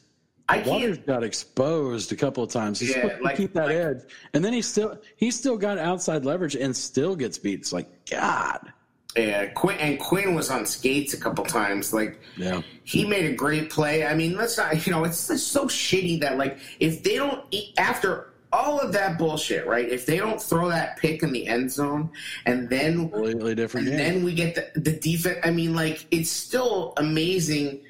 [0.49, 2.79] I Waters got exposed a couple of times.
[2.79, 3.97] He's Yeah, like- keep that like- edge,
[4.33, 7.59] and then he still he still got outside leverage and still gets beat.
[7.59, 8.73] It's like God.
[9.17, 11.93] Yeah, Quinn and Quinn was on skates a couple times.
[11.93, 12.61] Like Yeah.
[12.85, 14.05] he made a great play.
[14.05, 14.85] I mean, let's not.
[14.85, 18.91] You know, it's just so shitty that like if they don't e, after all of
[18.93, 19.87] that bullshit, right?
[19.89, 22.09] If they don't throw that pick in the end zone,
[22.45, 24.13] and then Completely different and game.
[24.15, 25.39] then we get the, the defense.
[25.43, 27.81] I mean, like it's still amazing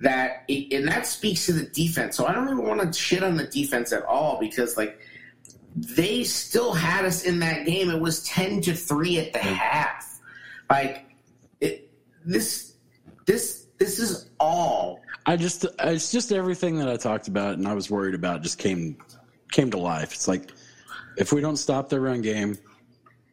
[0.00, 2.16] that, it, and that speaks to the defense.
[2.16, 4.98] So I don't even want to shit on the defense at all because like
[5.76, 7.90] they still had us in that game.
[7.90, 10.11] It was ten to three at the half.
[10.72, 11.04] Like
[11.60, 11.90] it,
[12.24, 12.76] this,
[13.26, 15.00] this, this is all.
[15.26, 18.58] I just it's just everything that I talked about and I was worried about just
[18.58, 18.96] came
[19.52, 20.12] came to life.
[20.12, 20.50] It's like
[21.16, 22.58] if we don't stop their run game,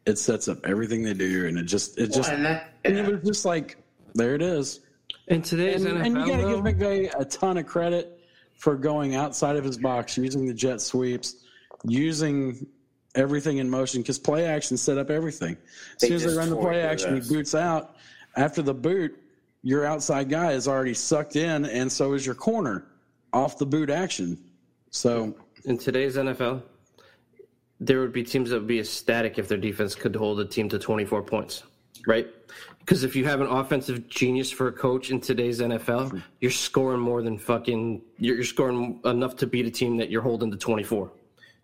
[0.06, 3.06] it sets up everything they do, and it just it just and that, and it
[3.10, 3.76] was just like
[4.14, 4.80] there it is.
[5.28, 8.20] In today's And, NFL, and you got to give though, McVay a ton of credit
[8.54, 11.44] for going outside of his box, using the jet sweeps,
[11.84, 12.66] using
[13.14, 15.56] everything in motion because play action set up everything.
[15.94, 17.96] As They soon as they run the play through action, he boots out.
[18.36, 19.20] After the boot,
[19.62, 22.86] your outside guy is already sucked in, and so is your corner
[23.32, 24.38] off the boot action.
[24.90, 26.62] So in today's NFL,
[27.80, 30.68] there would be teams that would be ecstatic if their defense could hold a team
[30.68, 31.62] to 24 points,
[32.06, 32.28] right?
[32.78, 37.00] Because if you have an offensive genius for a coach in today's NFL, you're scoring
[37.00, 38.02] more than fucking.
[38.18, 41.12] You're, you're scoring enough to beat a team that you're holding to 24.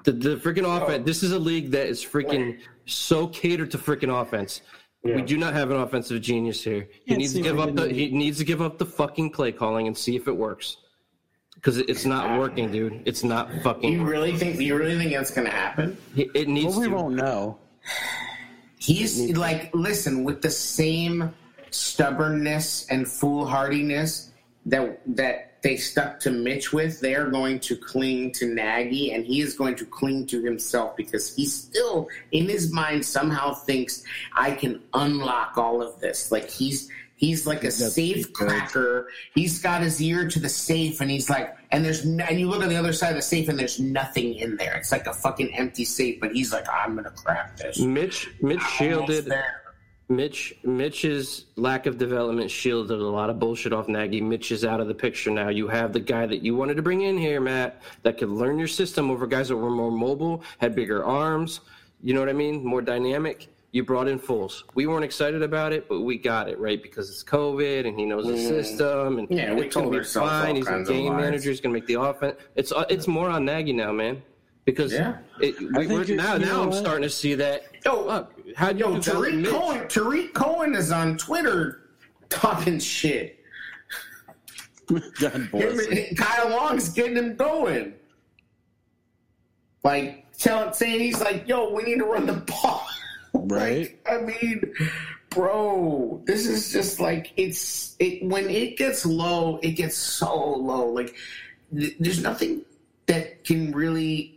[0.06, 1.04] The, the freaking offense.
[1.04, 4.62] This is a league that is freaking so catered to freaking offense.
[5.02, 6.88] We do not have an offensive genius here.
[7.04, 7.88] He Can't needs to give up the.
[7.88, 7.94] do.
[7.94, 10.76] He needs to give up the fucking play calling and see if it works.
[11.56, 13.02] Because it's not working, dude.
[13.04, 13.92] It's not fucking.
[13.92, 14.60] you really think?
[14.60, 15.96] You really think that's going to happen?
[16.14, 16.94] It it needs well, we to.
[16.94, 17.58] won't know.
[18.78, 21.34] He's like, listen, with the same
[21.70, 24.30] stubbornness and foolhardiness
[24.66, 29.24] that that they stuck to Mitch with, they are going to cling to Nagy, and
[29.24, 34.04] he is going to cling to himself because he still, in his mind, somehow thinks
[34.36, 36.30] I can unlock all of this.
[36.30, 39.08] Like he's he's like a That's safe cracker.
[39.34, 42.48] He's got his ear to the safe, and he's like, and there's no, and you
[42.48, 44.76] look on the other side of the safe, and there's nothing in there.
[44.76, 47.80] It's like a fucking empty safe, but he's like, I'm gonna crack this.
[47.80, 49.62] Mitch Mitch Almost shielded there.
[50.08, 54.20] Mitch Mitch's lack of development shielded a lot of bullshit off Nagy.
[54.20, 55.48] Mitch is out of the picture now.
[55.48, 58.56] You have the guy that you wanted to bring in here, Matt, that could learn
[58.58, 61.60] your system over guys that were more mobile, had bigger arms.
[62.02, 62.64] You know what I mean?
[62.64, 63.48] More dynamic.
[63.72, 64.62] You brought in Foles.
[64.74, 68.06] We weren't excited about it, but we got it right because it's COVID and he
[68.06, 69.28] knows the system and.
[69.28, 70.56] Yeah, we it's gonna told be fine.
[70.56, 71.50] He's a game manager.
[71.50, 72.36] He's gonna make the offense.
[72.54, 74.22] It's uh, it's more on Nagy now, man.
[74.64, 75.18] Because Yeah.
[75.40, 77.64] it, we, we're, now now I'm starting to see that.
[77.84, 81.90] Yo, Fuck, how do you Yo, develop Tarik Cohen, Tarik Cohen is on Twitter
[82.30, 83.38] talking shit.
[85.20, 85.92] God bless him.
[85.92, 87.92] Him- Kyle Long's getting him going.
[89.84, 92.82] Like, tell, saying he's like, yo, we need to run the ball.
[93.38, 93.94] Right.
[94.06, 94.72] Like, I mean,
[95.28, 100.86] bro, this is just like, it's, it when it gets low, it gets so low.
[100.86, 101.14] Like,
[101.76, 102.62] th- there's nothing
[103.04, 104.36] that can really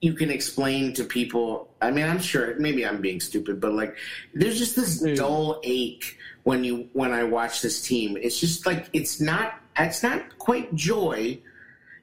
[0.00, 1.67] you can explain to people.
[1.80, 3.96] I mean, I'm sure maybe I'm being stupid, but like,
[4.34, 5.16] there's just this Dude.
[5.16, 8.16] dull ache when you when I watch this team.
[8.20, 11.38] It's just like it's not it's not quite joy.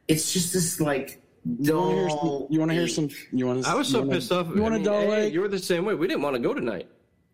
[0.08, 1.22] It's just this like
[1.60, 2.18] You want to hear some?
[2.20, 2.48] dull.
[2.50, 3.10] You want to hear some?
[3.32, 3.68] You want?
[3.68, 4.48] I was so pissed off.
[4.56, 5.34] You want I a mean, dull hey, ache?
[5.34, 5.94] You were the same way.
[5.96, 6.88] We didn't want to go tonight.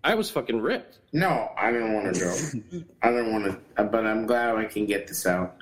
[0.03, 0.97] I was fucking ripped.
[1.13, 2.83] No, I didn't want to go.
[3.03, 5.57] I don't want to, uh, but I'm glad I can get this out.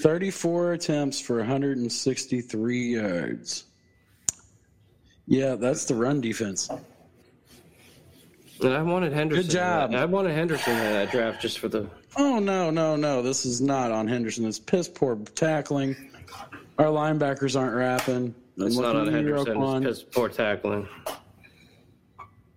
[0.00, 3.64] 34 attempts for 163 yards.
[5.28, 6.70] Yeah, that's the run defense.
[8.60, 9.44] And I wanted Henderson.
[9.44, 9.94] Good job.
[9.94, 11.86] I wanted Henderson in that draft just for the.
[12.16, 13.22] Oh no, no, no!
[13.22, 14.46] This is not on Henderson.
[14.46, 15.94] It's piss poor tackling.
[16.78, 18.34] Our linebackers aren't rapping.
[18.56, 19.48] It's not on Henderson.
[19.48, 19.80] It's Roquan.
[19.80, 20.88] because poor tackling.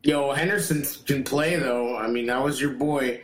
[0.04, 1.96] Yo, Henderson can play though.
[1.98, 3.22] I mean, that was your boy.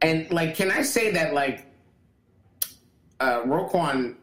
[0.00, 1.66] And like, can I say that like,
[3.20, 4.16] uh, Roquan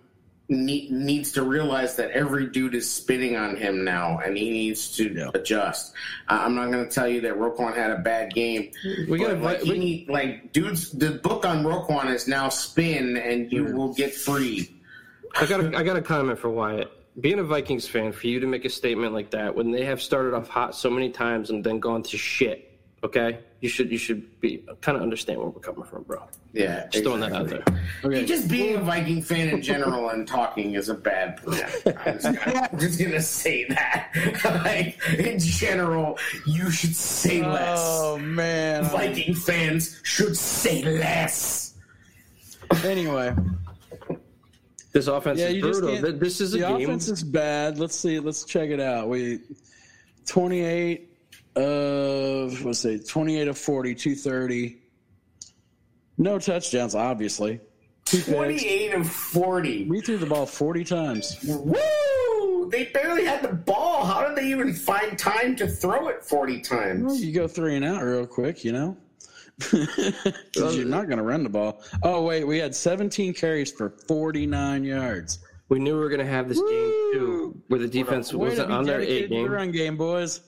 [0.49, 4.95] ne- needs to realize that every dude is spitting on him now, and he needs
[4.97, 5.29] to Yeah.
[5.33, 5.93] adjust.
[6.27, 8.71] Uh, I'm not going to tell you that Roquan had a bad game.
[9.07, 10.91] We got like, we, need, like dudes.
[10.91, 14.75] The book on Roquan is now spin, and you will get free.
[15.39, 16.91] I got a, I got a comment for Wyatt.
[17.21, 20.01] Being a Vikings fan, for you to make a statement like that when they have
[20.01, 22.68] started off hot so many times and then gone to shit
[23.01, 26.21] Okay, you should you should be kind of understand where we're coming from, bro.
[26.51, 27.63] Yeah, Just throwing that out there.
[28.03, 28.25] Okay.
[28.25, 31.69] Just being a Viking fan in general and talking is a bad plan.
[32.05, 34.11] I'm just gonna, I'm just gonna say that.
[34.65, 37.79] like in general, you should say oh, less.
[37.79, 38.83] Oh man.
[38.85, 41.75] Viking fans should say less.
[42.83, 43.33] Anyway,
[44.91, 46.17] This offense yeah, is brutal.
[46.17, 46.81] This is a the game.
[46.81, 47.77] offense is bad.
[47.77, 48.19] Let's see.
[48.19, 49.07] Let's check it out.
[49.07, 49.39] We
[50.25, 51.08] 28
[51.55, 54.77] of let's say 28 of 40, 230.
[56.17, 57.59] No touchdowns, obviously.
[58.05, 58.29] Two picks.
[58.29, 59.85] 28 of 40.
[59.85, 61.37] We threw the ball 40 times.
[61.47, 62.69] Woo!
[62.71, 64.03] They barely had the ball.
[64.05, 67.23] How did they even find time to throw it 40 Well, times?
[67.23, 68.97] you go three and out real quick, you know?
[69.59, 71.81] 'Cause you're not going to run the ball.
[72.03, 75.39] Oh, wait, we had 17 carries for 49 yards.
[75.69, 78.85] we knew we were going to have this game too, where the defense wasn't on
[78.85, 79.51] their dedicated eight the game.
[79.51, 80.41] run game, boys.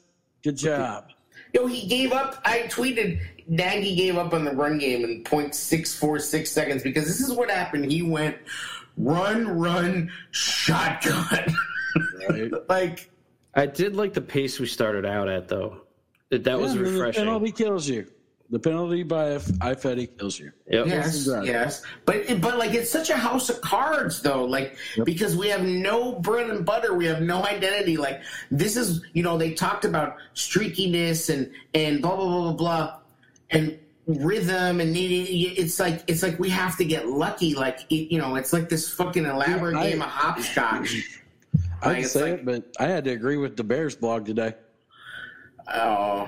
[0.43, 1.11] Good job.
[1.53, 2.41] Yo, he gave up.
[2.45, 7.31] I tweeted Nagy gave up on the run game in 0.646 seconds because this is
[7.33, 7.91] what happened.
[7.91, 8.37] He went
[8.97, 11.55] run, run, shotgun.
[12.29, 12.51] Right?
[12.69, 13.09] like,
[13.53, 15.81] I did like the pace we started out at, though.
[16.29, 17.23] That, that was Yeah, I mean, The refreshing.
[17.25, 18.07] penalty kills you.
[18.51, 20.51] The penalty by Ifedi kills you.
[20.69, 20.85] Yep.
[20.87, 21.45] yes, Right.
[21.45, 21.81] yes.
[22.05, 24.43] But, but like, it's such a house of cards, though.
[24.43, 26.93] Like, because we have no bread and butter.
[26.93, 27.95] We have no identity.
[27.95, 32.53] Like, this is, you know, they talked about streakiness and, and blah, blah, blah, blah,
[32.53, 32.97] blah.
[33.51, 38.11] And, rhythm and needing it's like it's like we have to get lucky like it,
[38.11, 40.97] you know it's like this fucking elaborate I- game of hopscotch
[41.83, 44.25] I Like, can say like- it, but I had to agree with the Bears blog
[44.25, 44.55] today.
[45.73, 46.27] oh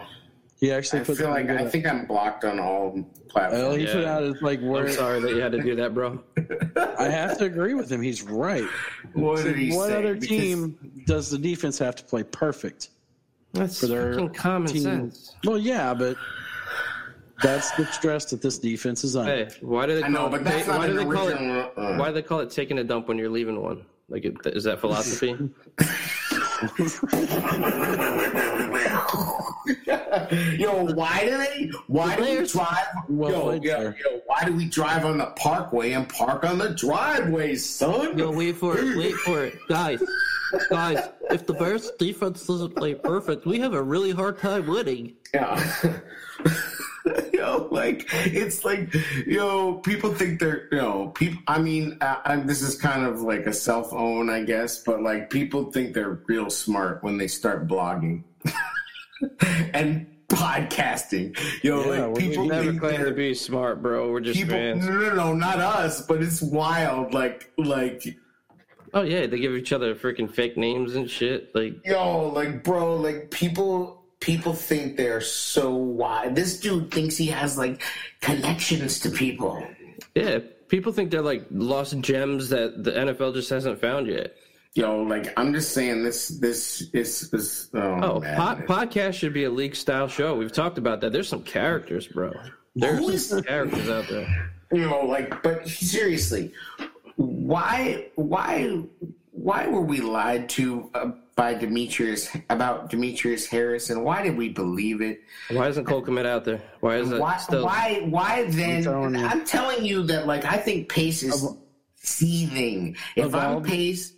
[0.63, 3.75] He actually I put feel like I think I'm blocked on all Well, platforms.
[3.81, 6.23] he put out his like I'm sorry that you had to do that, bro.
[6.97, 8.01] I have to agree with him.
[8.01, 8.63] He's right.
[9.11, 9.97] what did he what say?
[9.97, 12.91] other Because- team does the defense have to play perfect?
[13.51, 14.83] That's For their fucking common team.
[14.83, 15.35] sense.
[15.43, 16.15] Well, yeah, but
[17.41, 19.35] that's the stress that this defense is under.
[19.35, 20.31] Hey, why do they I call know, it?
[20.31, 21.37] but that's why not do an they call it?
[21.77, 23.83] uh, Why do they call it taking a dump when you're leaving one?
[24.07, 25.33] Like, is that philosophy?
[30.57, 31.71] yo, why do they?
[31.87, 32.85] Why do we drive?
[33.09, 36.69] Well yo, yo, yo, why do we drive on the parkway and park on the
[36.69, 38.17] driveway, son?
[38.17, 39.55] Yo, wait for it, wait for it.
[39.69, 40.03] Guys,
[40.69, 45.15] guys, if the Bears defense doesn't play perfect, we have a really hard time winning.
[45.33, 45.91] Yeah.
[47.33, 48.93] yo, like it's like
[49.25, 51.41] yo, people think they're you know people.
[51.47, 55.01] I mean, I, I, this is kind of like a self own, I guess, but
[55.01, 58.23] like people think they're real smart when they start blogging
[59.73, 61.37] and podcasting.
[61.63, 64.11] Yo, Yeah, like people we Never claim to be smart, bro.
[64.11, 64.55] We're just people.
[64.55, 64.85] fans.
[64.85, 67.13] No, no, no, not us, but it's wild.
[67.13, 68.03] Like, like
[68.93, 71.53] Oh yeah, they give each other freaking fake names and shit.
[71.55, 76.35] Like, Yo, like, bro, like people people think they're so wild.
[76.35, 77.81] This dude thinks he has like
[78.21, 79.65] connections to people.
[80.15, 84.35] yeah, people think they're like lost gems that the NFL just hasn't found yet.
[84.75, 88.35] Yo, like I'm just saying this this is is oh, Oh, man.
[88.35, 90.35] pod, podcast should be a league style show.
[90.35, 91.11] We've talked about that.
[91.13, 92.33] There's some characters, bro.
[92.75, 94.51] There's is- some characters out there.
[94.71, 96.51] you know, like but seriously,
[97.17, 98.81] why why
[99.29, 104.49] why were we lied to uh, by Demetrius about Demetrius Harris and why did we
[104.49, 105.21] believe it?
[105.51, 106.63] Why isn't Cole Kmet out there?
[106.79, 107.63] Why is that why still?
[107.63, 109.15] why why then telling.
[109.17, 111.45] I'm telling you that like I think Pace is
[111.97, 112.95] seething.
[113.15, 114.12] If Of I'm Pace Of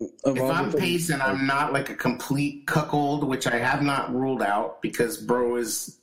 [0.00, 4.14] if I'm the- Pace and I'm not like a complete cuckold, which I have not
[4.14, 5.98] ruled out because bro is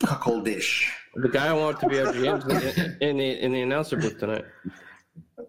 [0.00, 0.88] cuckoldish.
[1.14, 4.18] The guy I want to be our GM in, in the in the announcer booth
[4.18, 4.44] tonight.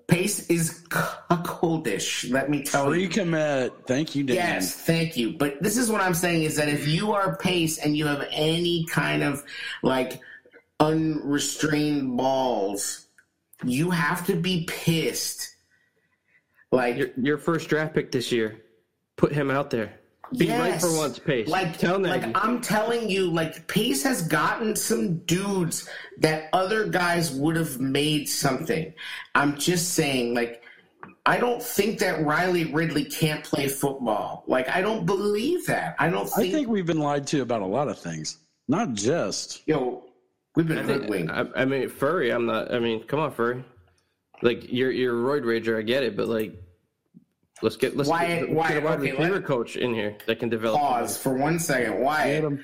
[0.08, 2.30] Pace is cuckoldish.
[2.30, 3.10] Let me tell free you.
[3.10, 3.74] commit.
[3.88, 4.36] Thank you, Dan.
[4.36, 5.34] Yes, thank you.
[5.38, 8.28] But this is what I'm saying is that if you are Pace and you have
[8.32, 9.44] any kind of
[9.82, 10.20] like
[10.80, 13.08] unrestrained balls,
[13.64, 15.53] you have to be pissed.
[16.74, 18.60] Like Your your first draft pick this year.
[19.16, 20.00] Put him out there.
[20.38, 21.48] Be right for once, Pace.
[21.48, 27.32] Like, Tell like I'm telling you, like Pace has gotten some dudes that other guys
[27.32, 28.92] would have made something.
[29.36, 30.64] I'm just saying, like,
[31.28, 34.44] I don't think that Riley Ridley can't play football.
[34.48, 35.96] Like, I don't believe that.
[36.00, 36.54] I don't I think.
[36.54, 39.62] think we've been lied to about a lot of things, not just.
[39.68, 40.04] yo,
[40.56, 42.34] we've been I think- I, I mean, Furrey.
[42.34, 42.74] I'm not.
[42.74, 43.64] I mean, come on, Furrey.
[44.44, 45.78] Like you're you're a roid rager.
[45.80, 46.54] I get it, but like,
[47.62, 50.16] let's get let's Why- get, let's get a wide okay, receiver let- coach in here
[50.28, 50.80] that can develop.
[50.80, 52.00] Pause for one second.
[52.02, 52.60] Wyatt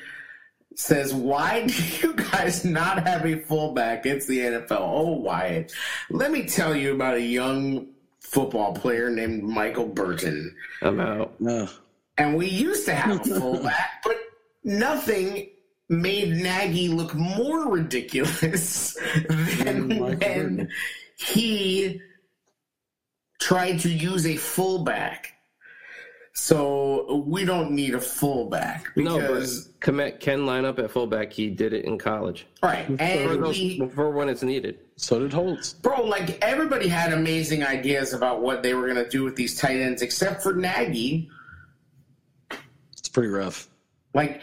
[0.76, 4.06] says, "Why do you guys not have a fullback?
[4.06, 5.72] It's the NFL." Oh, Wyatt,
[6.10, 7.88] let me tell you about a young
[8.20, 10.54] football player named Michael Burton.
[10.82, 11.34] I'm out.
[11.48, 11.70] Ugh.
[12.18, 14.18] And we used to have a fullback, but
[14.66, 15.50] nothing
[15.90, 18.94] made Nagy look more ridiculous
[19.30, 20.70] than mm, Michael when Jordan.
[21.18, 22.00] he
[23.42, 25.34] tried to use a fullback.
[26.36, 31.34] So we don't need a fullback No, because but Kmet can line up at fullback.
[31.34, 34.80] He did it in college right for, and those, we for when it's needed.
[34.96, 35.74] So did Holtz.
[35.74, 39.58] Bro, like everybody had amazing ideas about what they were going to do with these
[39.58, 41.30] tight ends, except for Nagy.
[42.98, 43.68] It's pretty rough.
[44.14, 44.42] Like,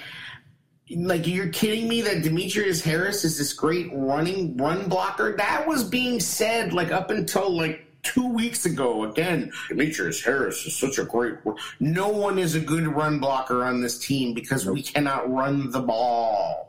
[0.90, 5.36] like you're kidding me that Demetrius Harris is this great running run blocker?
[5.36, 9.04] That was being said like up until like two weeks ago.
[9.04, 11.34] Again, Demetrius Harris is such a great.
[11.80, 15.80] No one is a good run blocker on this team because we cannot run the
[15.80, 16.65] ball.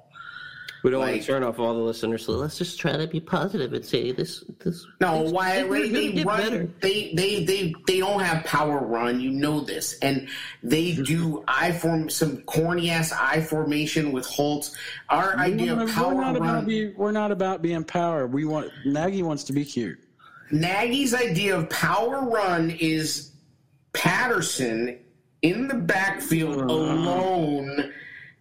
[0.83, 2.25] We don't want to turn off all the listeners.
[2.25, 4.43] So let's just try to be positive and say this.
[4.59, 4.85] This.
[5.01, 6.39] No, why they're they, they run?
[6.39, 6.69] better.
[6.81, 9.19] They they they they don't have power run.
[9.19, 10.27] You know this, and
[10.63, 14.75] they do I form some corny ass I formation with Holtz.
[15.09, 16.65] Our idea we're, of power we're not about run.
[16.65, 18.27] be, we're not about being power.
[18.27, 19.99] We want Nagy wants to be cute.
[20.51, 23.31] Nagy's idea of power run is
[23.93, 24.99] Patterson
[25.41, 27.91] in the backfield alone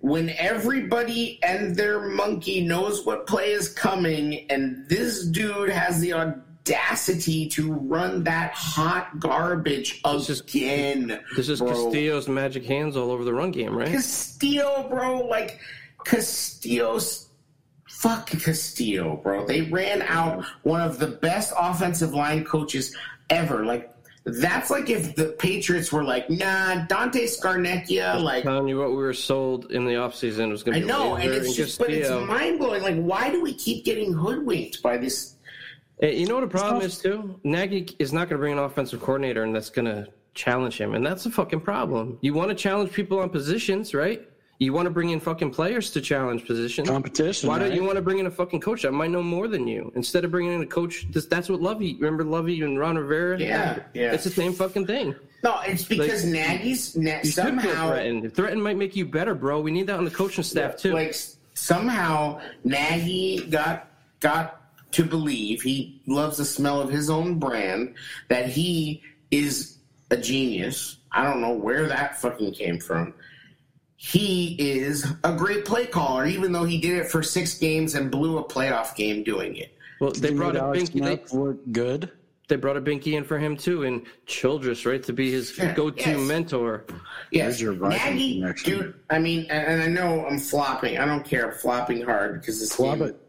[0.07, 6.13] when everybody and their monkey knows what play is coming, and this dude has the
[6.13, 11.21] audacity to run that hot garbage is- again.
[11.35, 11.71] This is bro.
[11.73, 13.89] Castillo's magic hands all over the run game, right?
[13.89, 15.59] Castillo, bro, like
[16.05, 17.29] Castillo's
[17.89, 19.45] fuck Castillo, bro.
[19.45, 22.95] They ran out one of the best offensive line coaches
[23.29, 23.65] ever.
[23.67, 23.93] Like
[24.27, 28.97] that's like if the Patriots were like, nah, Dante Scarnecchia, like Telling you what we
[28.97, 31.91] were sold in the offseason was going I to be know, and it's just but
[31.91, 32.83] it's mind blowing.
[32.83, 35.37] Like, why do we keep getting hoodwinked by this?
[36.01, 37.39] Hey, you know what the problem is too?
[37.45, 40.95] Nagy is not going to bring an offensive coordinator, and that's going to challenge him,
[40.95, 42.19] and that's a fucking problem.
[42.21, 44.29] You want to challenge people on positions, right?
[44.59, 46.89] You want to bring in fucking players to challenge positions.
[46.89, 49.49] Competition, Why don't you want to bring in a fucking coach that might know more
[49.49, 51.07] than you instead of bringing in a coach?
[51.11, 51.95] That's, that's what Lovie.
[51.97, 53.39] Remember Lovie and Ron Rivera?
[53.39, 54.13] Yeah, yeah.
[54.13, 55.15] It's the same fucking thing.
[55.45, 58.35] No, it's because Nagy's na- You should feel somehow threatened.
[58.35, 59.61] Threatened might make you better, bro.
[59.61, 60.93] We need that on the coaching staff too.
[60.95, 61.15] like
[61.55, 63.89] somehow Nagy got
[64.21, 67.95] got to believe he loves the smell of his own brand
[68.29, 69.77] that he is
[70.11, 70.97] a genius.
[71.13, 73.13] I don't know where that fucking came from.
[73.97, 78.11] He is a great play caller, even though he did it for six games and
[78.11, 79.73] blew a playoff game doing it.
[80.01, 80.75] well, they He brought a Binky.
[80.93, 82.11] They, Smith look good.
[82.49, 85.73] they brought a Binky in for him too, and Childress, right, to be his Yeah,
[85.75, 86.21] go-to yes.
[86.29, 86.85] mentor.
[87.31, 88.71] Yes, There's your Viking Nagy, connection.
[88.79, 88.95] dude.
[89.09, 90.99] I mean, and and I know I'm flopping.
[90.99, 91.51] I don't care.
[91.51, 93.21] I'm flopping hard because this Flop game- it.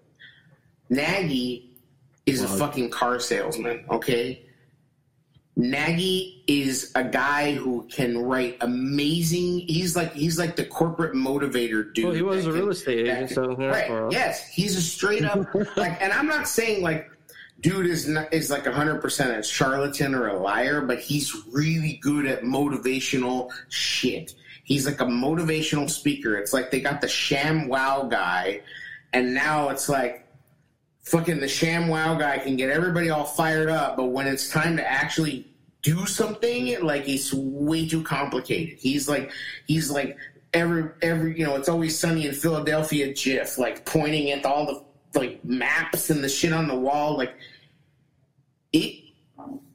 [0.90, 1.72] Nagy
[2.26, 4.44] is a fucking car salesman, okay?
[5.58, 9.62] Nagy is a guy who can write amazing.
[9.62, 12.06] He's like he's like the corporate motivator dude.
[12.06, 14.12] Well, he was a can- real estate agent, so right?
[14.12, 17.10] Yes, he's a straight up like, and I'm not saying like
[17.60, 22.00] dude is not, is like 100 percent a charlatan or a liar, but he's really
[22.04, 24.36] good at motivational shit.
[24.64, 26.36] He's like a motivational speaker.
[26.36, 28.62] It's like they got the sham wow guy,
[29.12, 30.27] and now it's like
[31.08, 34.76] fucking the sham wow guy can get everybody all fired up, but when it's time
[34.78, 35.48] to actually
[35.82, 38.78] do something, like it's way too complicated.
[38.80, 39.32] He's like
[39.68, 40.18] he's like
[40.54, 45.20] every every you know, it's always sunny in Philadelphia GIF, like pointing at all the
[45.20, 47.34] like maps and the shit on the wall, like
[48.74, 49.04] it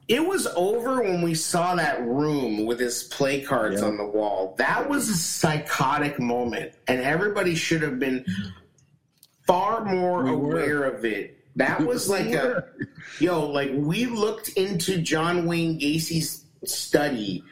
[0.07, 3.87] it was over when we saw that room with his play cards Yeah.
[3.87, 4.53] on the wall.
[4.57, 8.25] That was a psychotic moment, and everybody should have been
[9.47, 10.51] far more We were.
[10.61, 11.37] aware of it.
[11.55, 12.65] That was like a
[13.19, 17.43] yo, like we looked into John Wayne Gacy's study.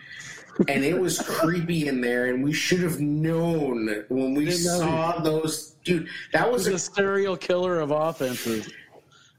[0.67, 4.79] And it was creepy in there, and we should have known when we Didn't know.
[4.79, 5.75] saw those.
[5.85, 8.69] Dude, that was He's a a serial killer of offenses.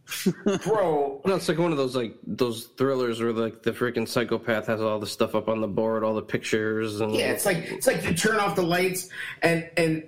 [0.65, 1.21] bro.
[1.25, 4.81] No, it's like one of those like those thrillers where like the freaking psychopath has
[4.81, 7.87] all the stuff up on the board, all the pictures, and Yeah, it's like it's
[7.87, 9.09] like you turn off the lights
[9.43, 10.03] and and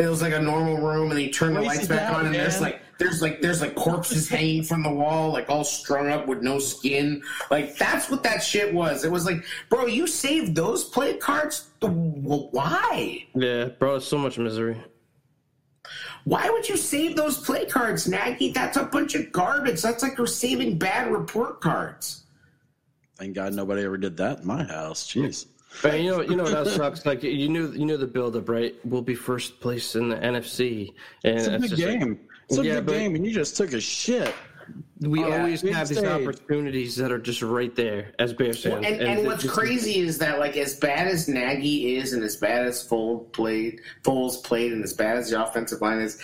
[0.00, 2.26] it was like a normal room, and then turned turn the lights back out, on,
[2.26, 6.08] and there's like there's like there's like corpses hanging from the wall, like all strung
[6.08, 7.22] up with no skin.
[7.50, 9.04] Like that's what that shit was.
[9.04, 11.68] It was like, bro, you saved those play cards.
[11.80, 13.26] Why?
[13.34, 14.82] yeah, bro, it's so much misery.
[16.24, 18.52] Why would you save those play cards, Nagy?
[18.52, 19.82] That's a bunch of garbage.
[19.82, 22.24] That's like we're saving bad report cards.
[23.16, 25.06] Thank God nobody ever did that in my house.
[25.06, 25.46] Jeez.
[25.82, 27.06] But you know, you know what else sucks?
[27.06, 28.74] Like you knew, you knew the buildup, right?
[28.84, 30.92] We'll be first place in the NFC,
[31.24, 32.20] and It's a it's big just like- game.
[32.48, 34.34] It's a Yeah, big game, and you just took a shit.
[35.00, 36.08] we Oh, always big have these stage.
[36.10, 38.84] opportunities that are just right there as Bears fans.
[38.86, 42.22] And, and, it what's just- crazy is that like as bad as Nagy is, and
[42.24, 46.18] as bad as Foles played, Foles played, and as bad as the offensive line is,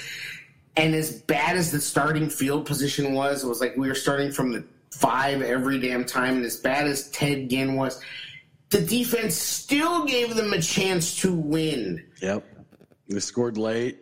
[0.76, 4.30] and as bad as the starting field position was, it was like we were starting
[4.32, 6.36] from the five every damn time.
[6.36, 8.01] And as bad as Ted Ginn was,
[8.70, 12.04] the defense still gave them a chance to win.
[12.20, 12.44] Yep.
[13.08, 13.98] They scored late.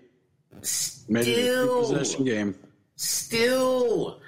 [1.09, 1.81] Made it a Still.
[1.81, 2.55] possession game.
[2.97, 4.21] Still,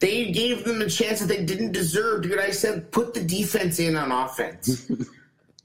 [0.00, 2.22] they gave them a chance that they didn't deserve.
[2.22, 4.90] Dude, I said put the defense in on offense.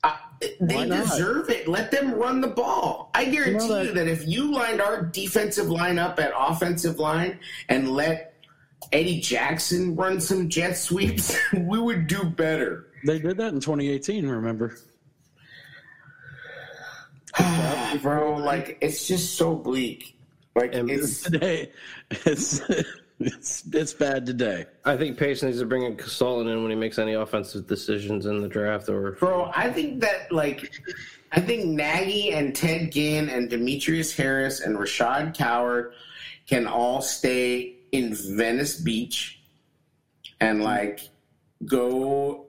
[0.04, 0.16] Uh,
[0.60, 1.68] they deserve it.
[1.68, 3.12] Let them run the ball.
[3.14, 6.98] I guarantee You know you that if you lined our defensive line up at offensive
[6.98, 7.38] line
[7.70, 8.34] and let
[8.92, 12.88] Eddie Jackson run some jet sweeps, we would do better.
[13.06, 14.28] They did that in 2018.
[14.28, 14.76] Remember?
[18.02, 20.18] Bro, like it's just so bleak.
[20.56, 21.72] Like And- it's Today,
[22.10, 22.62] it's
[23.20, 24.66] it's it's bad today.
[24.84, 28.26] I think Pace needs to bring a consultant in when he makes any offensive decisions
[28.26, 30.72] in the draft or Bro, I think that like
[31.32, 35.94] I think Nagy and Ted Ginn and Demetrius Harris and Rashad Coward
[36.48, 39.40] can all stay in Venice Beach
[40.42, 41.02] and like
[41.66, 42.41] go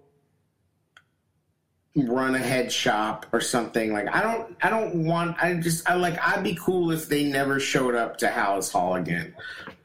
[1.94, 3.92] run a head shop or something.
[3.92, 7.24] Like I don't I don't want I just I like I'd be cool if they
[7.24, 9.34] never showed up to Halas Hall again.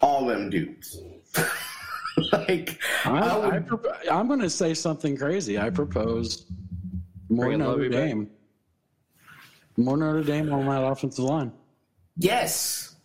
[0.02, 1.00] All them dudes.
[2.32, 5.60] like I, I would I, prop- I'm going to say something crazy.
[5.60, 6.46] I propose
[7.30, 7.98] more Notre Lovie back.
[8.08, 8.30] Dame.
[9.78, 11.52] More Notre Dame on that offensive line.
[12.18, 12.96] yes.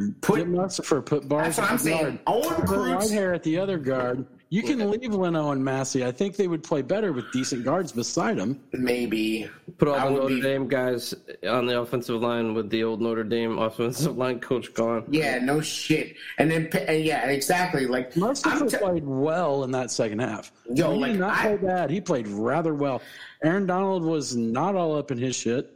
[0.00, 2.02] Mm, put Put Musser, put Bars That's what I'm at saying.
[2.02, 2.18] guard.
[2.26, 3.10] Owen Put Cruz.
[3.10, 4.26] Whitehair at the other guard.
[4.48, 6.04] You can leave Leno and Massie.
[6.04, 8.60] I think they would play better with decent guards beside them.
[8.72, 9.50] Maybe.
[9.78, 11.14] put all I the would Notre be- Dame guys
[11.48, 15.04] on the offensive line with the old Notre Dame offensive line coach gone.
[15.10, 16.14] Yeah, no shit.
[16.38, 16.68] And then,
[17.02, 17.86] yeah, exactly.
[17.88, 20.52] Like, I'm Musser t- played well in that second half.
[20.72, 21.90] Yo, he like, did not I- play bad.
[21.90, 23.02] He played rather well.
[23.42, 25.75] Aaron Donald was not all up in his shit.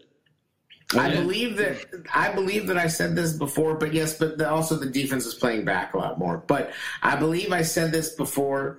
[0.97, 4.77] I believe that I believe that I said this before, but yes, but the, also
[4.77, 6.39] the defense is playing back a lot more.
[6.39, 6.73] But
[7.03, 8.79] I believe I said this before.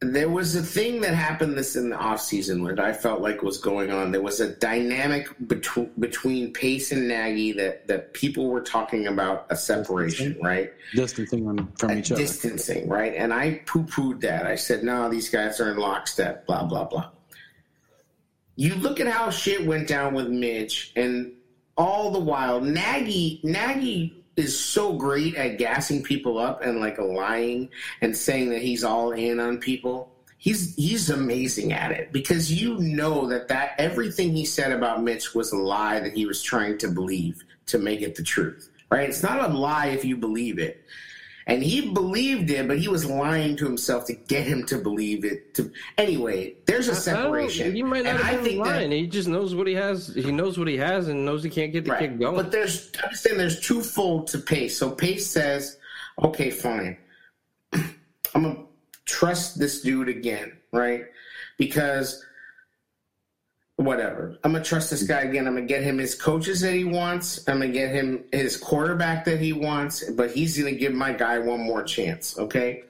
[0.00, 3.58] There was a thing that happened this in the offseason that I felt like was
[3.58, 4.10] going on.
[4.10, 9.46] There was a dynamic between between Pace and Nagy that that people were talking about
[9.48, 10.72] a separation, right?
[10.94, 11.46] distancing
[11.78, 12.20] from each other.
[12.20, 13.14] distancing, right?
[13.14, 14.44] And I poo pooed that.
[14.44, 17.10] I said, no, these guys are in lockstep, blah, blah, blah.
[18.62, 21.32] You look at how shit went down with Mitch, and
[21.76, 27.70] all the while, Nagy, Nagy is so great at gassing people up and like lying
[28.02, 30.12] and saying that he's all in on people.
[30.38, 35.34] He's he's amazing at it because you know that that everything he said about Mitch
[35.34, 38.70] was a lie that he was trying to believe to make it the truth.
[38.92, 39.08] Right?
[39.08, 40.84] It's not a lie if you believe it
[41.46, 45.24] and he believed it, but he was lying to himself to get him to believe
[45.24, 45.54] it.
[45.54, 47.74] To anyway, there's a separation.
[47.74, 48.90] He might not and have been think that- lying.
[48.92, 50.14] He just knows what he has.
[50.14, 52.00] He knows what he has and knows he can't get the right.
[52.00, 52.36] kid going.
[52.36, 54.76] But there's I'm saying there's twofold to Pace.
[54.78, 55.78] So Pace says,
[56.22, 56.96] "Okay, fine,
[57.72, 57.82] I'm
[58.34, 58.64] gonna
[59.04, 61.04] trust this dude again, right?
[61.58, 62.24] Because."
[63.82, 64.36] Whatever.
[64.44, 65.46] I'm gonna trust this guy again.
[65.46, 67.46] I'm gonna get him his coaches that he wants.
[67.48, 70.08] I'm gonna get him his quarterback that he wants.
[70.10, 72.38] But he's gonna give my guy one more chance.
[72.38, 72.84] Okay.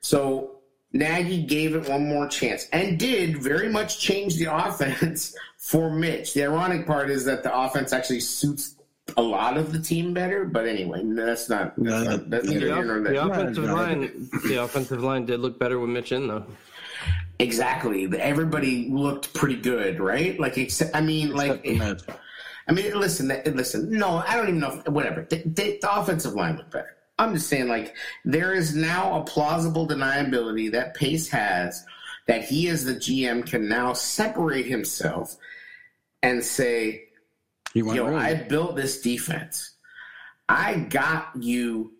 [0.00, 0.52] So
[0.92, 6.34] Nagy gave it one more chance and did very much change the offense for Mitch.
[6.34, 8.74] The ironic part is that the offense actually suits
[9.16, 10.44] a lot of the team better.
[10.44, 11.74] But anyway, that's not.
[11.76, 15.58] That's, No, not, that's the, neither off- the offensive line, the offensive line did look
[15.58, 16.44] better with Mitch in though.
[17.38, 18.08] Exactly.
[18.18, 20.38] Everybody looked pretty good, right?
[20.40, 21.66] Like, except I mean, like.
[22.68, 23.90] I mean, listen, listen.
[23.90, 24.82] No, I don't even know.
[24.84, 25.22] If, whatever.
[25.22, 26.96] The, the, the offensive line looked better.
[27.18, 31.84] I'm just saying, like, there is now a plausible deniability that Pace has
[32.26, 35.36] that he, as the GM, can now separate himself
[36.22, 37.04] and say,
[37.74, 38.16] "Yo.
[38.16, 39.76] I built this defense.
[40.48, 41.92] I got you."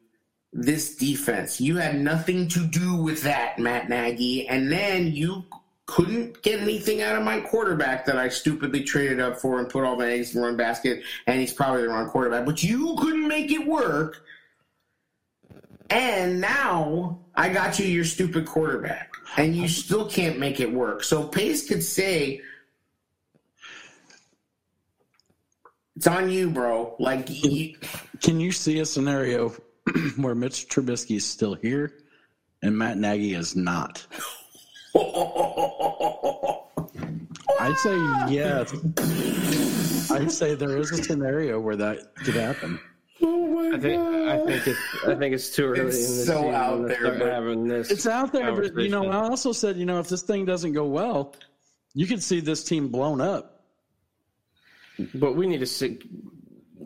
[0.58, 5.44] This defense, you had nothing to do with that, Matt Nagy, and then you
[5.84, 9.84] couldn't get anything out of my quarterback that I stupidly traded up for and put
[9.84, 12.46] all my eggs in one basket, and he's probably the wrong quarterback.
[12.46, 14.22] But you couldn't make it work.
[15.90, 21.04] And now I got you your stupid quarterback, and you still can't make it work.
[21.04, 22.40] So Pace could say,
[25.96, 27.26] "It's on you, bro." Like,
[28.22, 29.54] Can you see a scenario
[30.16, 31.92] where Mitch Trubisky is still here
[32.62, 34.06] and Matt Nagy is not?
[37.58, 37.96] I'd say
[38.32, 38.74] yes.
[40.10, 42.80] I'd say there is a scenario where that could happen.
[43.22, 46.24] oh my I think I think it's I think it's too early It's in the
[46.24, 47.90] so out there, start but having this.
[47.90, 49.10] It's out there, but you know.
[49.10, 51.34] I also said, you know, if this thing doesn't go well,
[51.94, 53.64] you could see this team blown up.
[55.14, 55.98] But we need to see.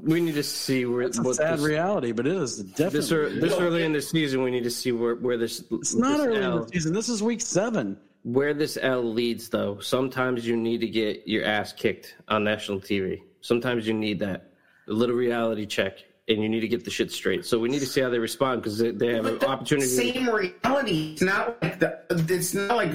[0.02, 3.00] We need to see where It's a sad this, reality, but it is definitely.
[3.00, 4.42] this, ear- this early in the season.
[4.42, 6.92] We need to see where where this it's not this early in the season.
[6.94, 7.96] This is week seven.
[8.22, 9.48] where this L leads.
[9.48, 13.22] Though sometimes you need to get your ass kicked on national TV.
[13.40, 14.52] Sometimes you need that
[14.88, 15.98] a little reality check,
[16.28, 17.44] and you need to get the shit straight.
[17.46, 19.48] So we need to see how they respond because they, they have But an the
[19.48, 19.86] opportunity.
[19.88, 21.12] Same reality.
[21.12, 21.98] It's not like the.
[22.10, 22.92] It's not like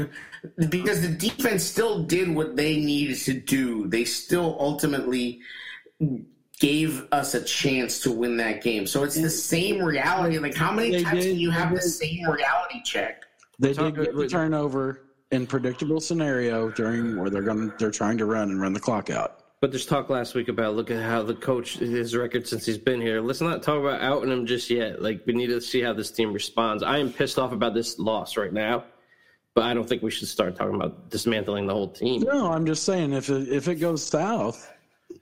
[0.69, 3.87] because the defense still did what they needed to do.
[3.87, 5.41] They still ultimately
[6.59, 8.87] gave us a chance to win that game.
[8.87, 10.37] So it's the same reality.
[10.39, 13.23] Like how many They times did- can you have they the same reality check?
[13.59, 15.01] They Talk- did get the turnover
[15.31, 18.79] in predictable scenario during where they're going to they're trying to run and run the
[18.79, 19.39] clock out.
[19.61, 22.77] But there's talk last week about look at how the coach his record since he's
[22.77, 23.21] been here.
[23.21, 25.01] Let's not talk about outing him just yet.
[25.01, 26.83] Like we need to see how this team responds.
[26.83, 28.83] I am pissed off about this loss right now,
[29.55, 32.21] but I don't think we should start talking about dismantling the whole team.
[32.21, 34.71] No, I'm just saying if it, if it goes south,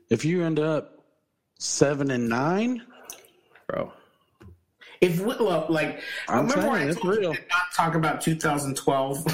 [0.09, 0.92] if you end up
[1.63, 2.83] seven and nine,
[3.67, 3.93] Bro.
[5.01, 7.33] If we, look, like I'm remember saying, I it's told you real.
[7.33, 9.25] to not talk about 2012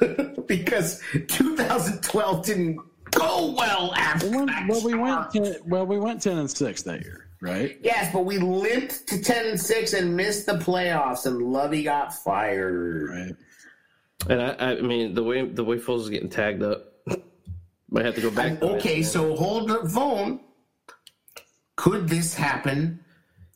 [0.46, 2.78] because 2012 didn't
[3.10, 5.44] go well after we went, that well we went start.
[5.44, 7.78] ten, well we went ten and six that year, right?
[7.82, 12.12] Yes, but we limped to 10 and 6 and missed the playoffs, and Lovie got
[12.14, 13.08] fired.
[13.10, 13.36] Right.
[14.28, 16.92] And I, I mean the way the way Foles is getting tagged up.
[17.90, 18.60] Might have to go back.
[18.62, 20.40] Okay, so hold the phone.
[21.76, 23.00] Could this happen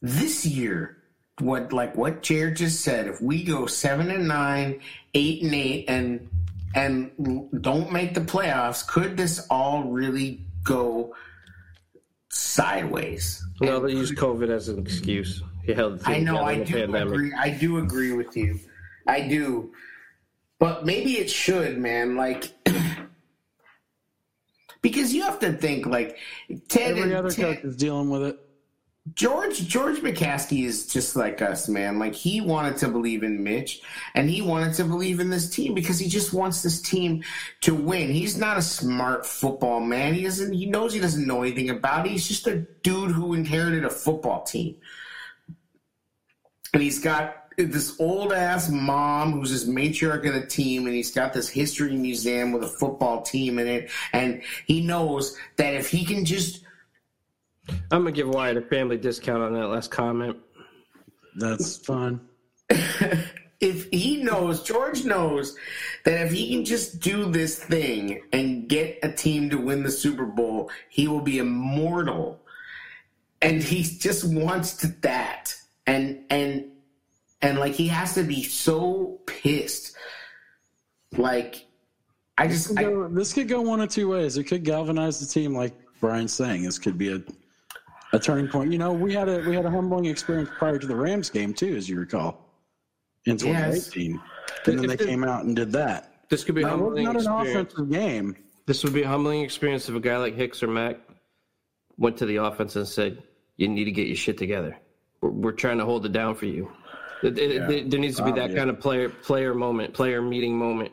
[0.02, 0.96] this year?
[1.40, 3.06] What like what Jared just said?
[3.06, 4.80] If we go seven and nine,
[5.14, 6.28] eight and eight, and
[6.74, 7.10] and
[7.60, 11.14] don't make the playoffs, could this all really go
[12.30, 13.44] sideways?
[13.60, 15.42] no, they use COVID as an excuse.
[15.64, 17.12] He held the I know, I do pandemic.
[17.12, 17.32] agree.
[17.34, 18.58] I do agree with you.
[19.06, 19.72] I do,
[20.58, 22.16] but maybe it should, man.
[22.16, 22.52] Like.
[24.82, 26.18] Because you have to think like
[26.68, 28.38] Ted Every other Ted, coach is dealing with it.
[29.14, 31.98] George George McCaskey is just like us, man.
[31.98, 33.80] Like he wanted to believe in Mitch,
[34.14, 37.22] and he wanted to believe in this team because he just wants this team
[37.62, 38.10] to win.
[38.10, 40.14] He's not a smart football man.
[40.14, 40.52] He doesn't.
[40.52, 42.12] He knows he doesn't know anything about it.
[42.12, 44.76] He's just a dude who inherited a football team,
[46.74, 51.10] and he's got this old ass mom who's his matriarch of the team, and he's
[51.10, 55.90] got this history museum with a football team in it, and he knows that if
[55.90, 56.64] he can just
[57.90, 60.36] I'm gonna give Wyatt a family discount on that last comment.
[61.36, 62.20] That's fine.
[63.60, 65.56] if he knows, George knows
[66.04, 69.90] that if he can just do this thing and get a team to win the
[69.90, 72.40] Super Bowl, he will be immortal.
[73.40, 75.54] And he just wants to that.
[75.86, 76.72] And and
[77.42, 79.96] and like he has to be so pissed.
[81.16, 81.66] Like
[82.36, 84.36] I just Could I, go- this could go one of two ways.
[84.36, 86.62] It could galvanize the team, like Brian's saying.
[86.62, 87.22] This could be a
[88.12, 88.72] a turning point.
[88.72, 91.52] You know, we had a we had a humbling experience prior to the Rams game
[91.54, 92.46] too, as you recall,
[93.26, 94.20] in 2018,
[94.66, 96.14] and then they came out and did that.
[96.30, 97.72] This could be a Now, it humbling not an experience.
[97.74, 98.36] offensive game.
[98.66, 100.98] This would be a humbling experience if a guy like Hicks or Mack
[101.96, 103.22] went to the offense and said,
[103.56, 104.76] "You need to get your shit together.
[105.22, 106.70] We're, we're trying to hold it down for you."
[107.22, 108.58] It- it- there- there needs to be that obvious.
[108.58, 110.92] kind of player player moment, player meeting moment,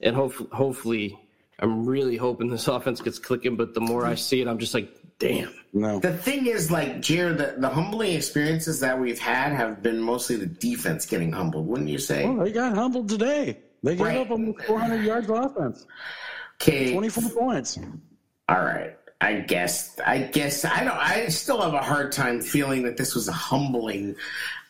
[0.00, 1.18] and hopefully, hopefully,
[1.58, 3.56] I'm really hoping this offense gets clicking.
[3.56, 5.50] But the more I see it, I'm just like, damn.
[5.72, 10.00] No, the thing is, like Jared, the, the humbling experiences that we've had have been
[10.00, 12.24] mostly the defense getting humbled, wouldn't you say?
[12.24, 13.58] well, they got humbled today.
[13.82, 14.18] They gave Right.
[14.18, 15.86] up almost 400 yards of offense,
[16.62, 17.78] Okay, 24 points.
[18.48, 18.96] All right.
[19.24, 19.98] I guess.
[20.04, 20.66] I guess.
[20.66, 20.96] I don't.
[20.98, 24.16] I still have a hard time feeling that this was a humbling.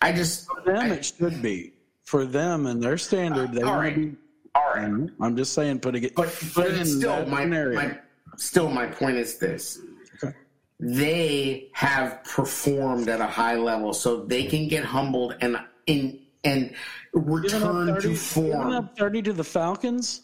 [0.00, 0.46] I just.
[0.46, 1.72] For them, I- it should be.
[2.04, 3.96] For them and their standard, they all right.
[3.96, 4.14] be.
[4.54, 5.10] all right.
[5.20, 6.14] I'm just saying, put it.
[6.14, 7.98] But put but in still my, my
[8.36, 9.80] still my point is this.
[10.22, 10.34] Okay.
[10.78, 16.74] They have performed at a high level, so they can get humbled and in and
[17.14, 18.72] return 30 to Giving form.
[18.72, 20.20] up 30 to the Falcons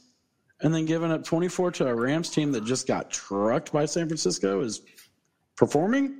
[0.62, 4.06] and then giving up 24 to a Rams team that just got trucked by San
[4.06, 4.82] Francisco is
[5.56, 6.16] performing.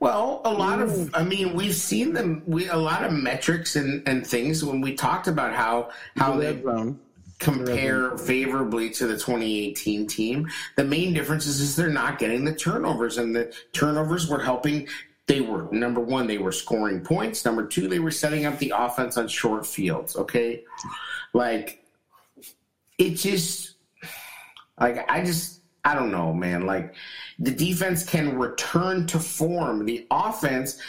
[0.00, 2.42] Well, a lot of, I mean, we've seen them.
[2.46, 6.52] We a lot of metrics and, and things when we talked about how how The
[6.52, 7.00] they zone.
[7.40, 10.48] compare favorably to the 2018 team.
[10.76, 14.86] The main difference is, is they're not getting the turnovers, and the turnovers were helping.
[15.26, 17.44] They were number one, they were scoring points.
[17.44, 20.14] Number two, they were setting up the offense on short fields.
[20.14, 20.62] Okay,
[21.34, 21.84] like
[22.98, 23.76] it just
[24.80, 26.66] like I just I don't know, man.
[26.66, 26.94] Like
[27.38, 29.86] the defense can return to form.
[29.86, 30.80] The offense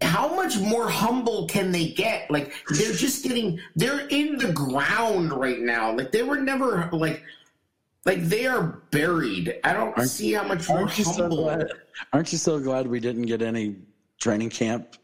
[0.00, 2.28] how much more humble can they get?
[2.30, 5.94] Like they're just getting they're in the ground right now.
[5.96, 7.22] Like they were never like
[8.04, 9.60] like they are buried.
[9.62, 11.68] I don't Aren't- see how much more Aren't you so glad?
[12.12, 13.76] Aren't you so glad we didn't get any
[14.20, 14.96] training camp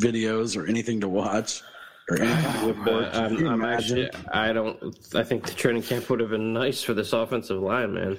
[0.00, 1.62] videos or anything to watch
[2.10, 3.04] or anything to report?
[3.14, 4.10] Uh, I'm, I'm actually.
[4.32, 4.96] I don't.
[5.14, 8.18] I think the training camp would have been nice for this offensive line, man.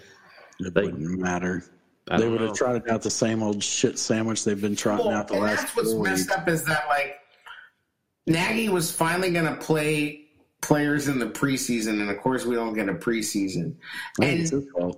[0.59, 1.63] It like- wouldn't matter.
[2.11, 2.55] I They don't would have know.
[2.55, 5.61] trotted out the same old shit sandwich they've been trotting Well, out the and last
[5.61, 6.31] that's what's four messed weeks.
[6.41, 7.19] up is that like
[8.25, 10.25] Nagy was finally going to play
[10.61, 13.75] players in the preseason, and of course we don't get a preseason.
[14.19, 14.95] I think And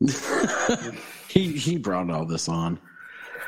[1.28, 2.78] he he brought all this on.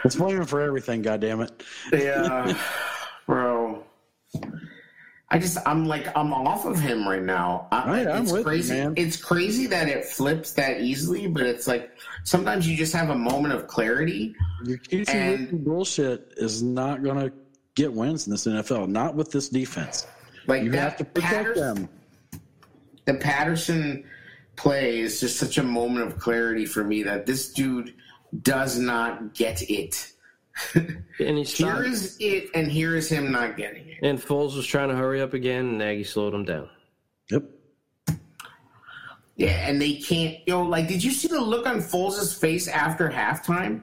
[0.04, 1.02] Let's blame him for everything.
[1.02, 1.62] God damn it!
[1.92, 2.54] yeah, bro.
[5.30, 7.66] I just I'm like I'm off of him right now.
[7.72, 8.74] I, Right, I'm it's with you, crazy.
[8.74, 8.94] man.
[8.96, 11.90] It's crazy that it flips that easily, but it's like
[12.24, 14.34] sometimes you just have a moment of clarity.
[14.64, 17.32] Your And- bullshit is not going to
[17.74, 18.88] get wins in this NFL.
[18.88, 20.06] Not with this defense.
[20.46, 21.88] Like You that have to protect Patterson, them.
[23.06, 24.04] the Patterson
[24.56, 27.94] play is just such a moment of clarity for me that this dude
[28.42, 30.12] does not get it.
[31.20, 31.84] And he's Here not.
[31.84, 33.98] is it, and here is him not getting it.
[34.02, 36.68] And Foles was trying to hurry up again, and Nagy slowed him down.
[37.30, 37.44] Yep.
[39.36, 40.38] Yeah, and they can't.
[40.46, 43.82] Yo, like, did you see the look on Foles' face after halftime?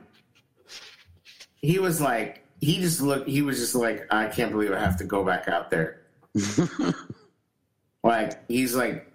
[1.62, 3.28] He was like, he just looked.
[3.30, 6.02] He was just like, I can't believe I have to go back out there.
[8.04, 9.12] like, he's like,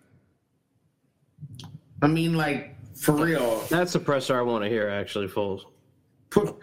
[2.03, 3.61] I mean, like, for real.
[3.71, 5.63] That's the presser I want to hear, actually, Foles.
[6.31, 6.57] Put,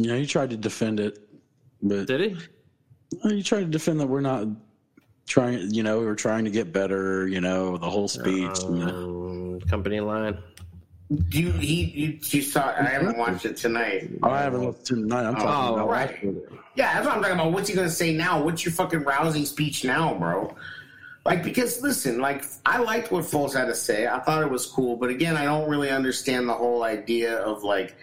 [0.00, 1.18] You know, he tried to defend it,
[1.82, 2.36] but Did he?
[3.22, 4.46] Well, you tried to defend that we're not
[5.26, 5.72] trying.
[5.74, 7.26] You know, we're trying to get better.
[7.28, 8.58] You know, the whole speech.
[8.62, 9.58] you know.
[9.60, 10.38] Um, company line.
[11.30, 12.68] you, he, you, you saw.
[12.70, 14.10] I haven't watched it tonight.
[14.22, 15.26] Oh, I haven't listened to it tonight.
[15.26, 16.18] I'm talking Oh, about right.
[16.76, 17.52] Yeah, that's what I'm talking about.
[17.52, 18.42] What's he gonna say now?
[18.42, 20.56] What's your fucking rousing speech now, bro?
[21.26, 24.06] Like, because listen, like I liked what Foles had to say.
[24.06, 27.62] I thought it was cool, but again, I don't really understand the whole idea of
[27.64, 27.96] like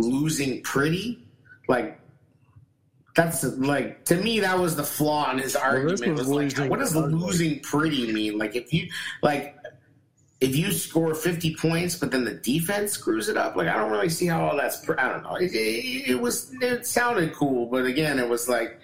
[0.00, 1.24] losing pretty.
[1.68, 2.00] Like,
[3.14, 6.16] that's like to me that was the flaw in his argument.
[6.16, 8.38] was was like, what does losing pretty mean?
[8.38, 8.88] Like, if you
[9.22, 9.56] like.
[10.40, 13.90] If you score 50 points, but then the defense screws it up, like I don't
[13.90, 14.82] really see how all that's.
[14.82, 15.34] pr- I don't know.
[15.34, 16.50] It, it, it was.
[16.62, 18.80] It sounded cool, but again, it was like.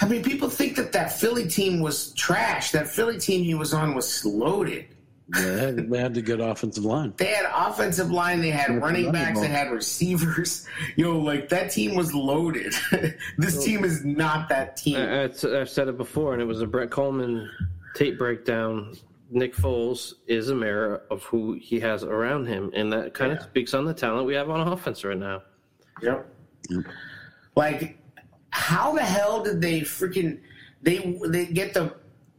[0.00, 2.70] I mean, people think that that Philly team was trash.
[2.70, 4.86] That Philly team he was on was loaded.
[5.34, 7.14] Yeah, they had, they had the good offensive line.
[7.16, 10.66] They had offensive line, they had Yeah, running running backs, they had receivers.
[10.96, 12.74] Yo, know, like that team was loaded.
[13.38, 14.96] this team is not that team.
[14.96, 17.50] I, I- I've said it before, and it was a Brett Coleman
[17.94, 18.94] tape breakdown.
[19.30, 23.38] Nick Foles is a mirror of who he has around him, and that kind Yeah.
[23.38, 25.42] of speaks on the talent we have on offense right now.
[26.02, 26.26] Yep.
[27.56, 27.98] Like,
[28.50, 30.40] how the hell did they freaking
[30.82, 31.94] they they get the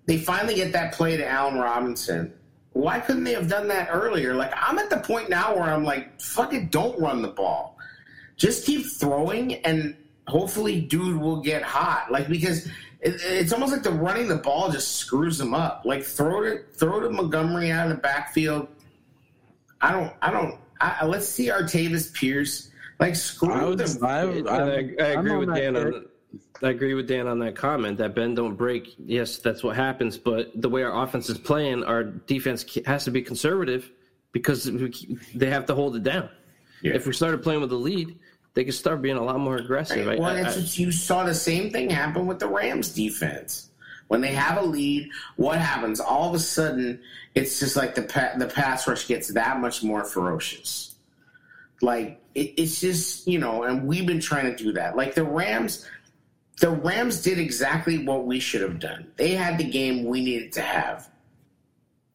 [0.06, 2.34] they finally get that play to Allen Robinson?
[2.74, 4.34] Why couldn't they have done that earlier?
[4.34, 7.78] Like, I'm at the point now where I'm like, fuck it, don't run the ball.
[8.36, 9.96] Just keep throwing, and
[10.28, 12.12] hopefully, dude will get hot.
[12.12, 12.68] Like because.
[13.02, 15.82] It, it's almost like the running the ball just screws them up.
[15.84, 18.70] Like throw it, throw to Montgomery out of the backfield.
[19.82, 20.58] I don't, I don't.
[20.80, 22.70] I, let's see Artavis Pierce.
[23.00, 24.06] Like screw I would, them.
[24.06, 25.86] I, I, I, I agree with that Dan kick.
[25.96, 26.06] on
[26.62, 28.96] I agree with Dan on that comment that Ben don't break.
[28.98, 30.18] Yes, that's what happens.
[30.18, 33.92] But the way our offense is playing, our defense has to be conservative
[34.32, 36.30] because we, they have to hold it down.
[36.82, 36.94] Yeah.
[36.96, 38.18] If we started playing with a lead,
[38.54, 40.08] they could start being a lot more aggressive.
[40.08, 43.70] I- well, I- that's I- you saw the same thing happen with the Rams defense.
[44.08, 46.00] When they have a lead, what happens?
[46.00, 47.00] All of a sudden,
[47.36, 50.94] it's just like the pa- the pass rush gets that much more ferocious.
[51.82, 54.96] Like it, it's just you know, and we've been trying to do that.
[54.96, 55.86] Like the Rams,
[56.60, 59.12] the Rams did exactly what we should have done.
[59.18, 61.10] They had the game we needed to have,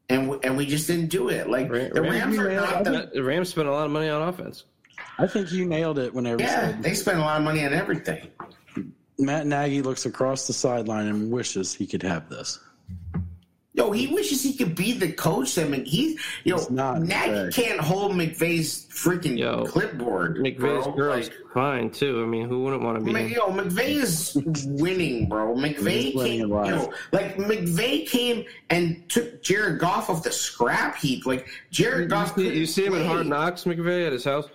[0.09, 1.49] and we, and we just didn't do it.
[1.49, 4.09] Like Ra- the Rams- Rams are not the the Rams spent a lot of money
[4.09, 4.65] on offense.
[5.19, 6.61] I think you nailed it whenever yeah.
[6.61, 8.29] said They spend a lot of money on everything.
[9.19, 12.61] Matt Nagy looks across the sideline and wishes he could have this.
[13.79, 17.13] Yo, he wishes he could be the coach I mean, he, yo, It's not Nagy
[17.31, 17.51] fair.
[17.53, 20.39] can't hold McVay's freaking Yo, clipboard.
[20.39, 20.93] McVay's bro.
[20.97, 22.21] girl's Like, fine too.
[22.23, 23.13] I mean, who wouldn't want to be?
[23.13, 25.55] Ma- yo, McVay is winning, bro.
[25.55, 26.67] McVay He's came, a lot.
[26.67, 31.25] yo, like McVay came and took Jared Goff off the scrap heap.
[31.25, 33.09] Like Jared You Goff, see, you see him in play.
[33.09, 34.47] Hard Knocks, McVay, at his house.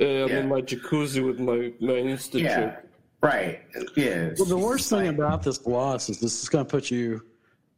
[0.00, 0.38] Uh, I'm Yeah.
[0.40, 2.76] in my jacuzzi with my my Insta Yeah,
[3.20, 3.60] right.
[3.96, 4.30] Yeah.
[4.38, 7.22] Well, the worst thing about this loss is this is going to put you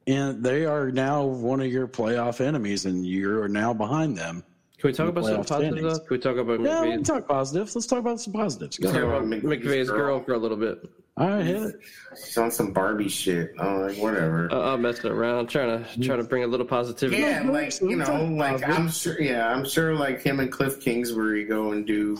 [0.06, 0.42] in.
[0.42, 4.44] They are now one of your playoff enemies, and you are now behind them.
[4.78, 5.94] Can we talk about some Playoff positive standings.
[5.94, 6.06] stuff?
[6.08, 7.74] Can we talk about Yeah, we McVay's, can talk positives.
[7.74, 8.76] Let's talk about some positives.
[8.76, 9.08] Go talk ahead.
[9.08, 10.24] about about McVay's McVay's girl girl.
[10.24, 10.78] for a little bit?
[11.16, 11.76] All right, hit it.
[12.22, 13.52] She's on some Barbie shit.
[13.58, 14.52] I'm like, whatever.
[14.52, 17.22] Uh, I'm messing around, trying to trying to bring a little positivity.
[17.22, 18.68] yeah, like you know, like.
[18.68, 19.18] I'm sure.
[19.20, 19.94] Yeah, I'm sure.
[19.94, 22.18] Like him and Cliff Kingsbury go and do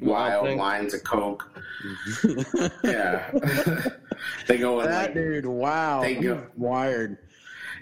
[0.00, 0.58] wild thing.
[0.58, 1.48] lines of coke.
[1.84, 2.86] Mm-hmm.
[2.86, 3.30] yeah,
[4.48, 7.18] they go and That like, dude, wow, They go- wired.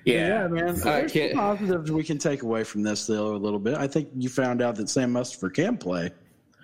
[0.05, 0.62] yeah, Yeah, man.
[0.68, 3.74] I There's some can't- positives we can take away from this though a little bit.
[3.76, 6.11] I think you found out that Sam Mustipher can play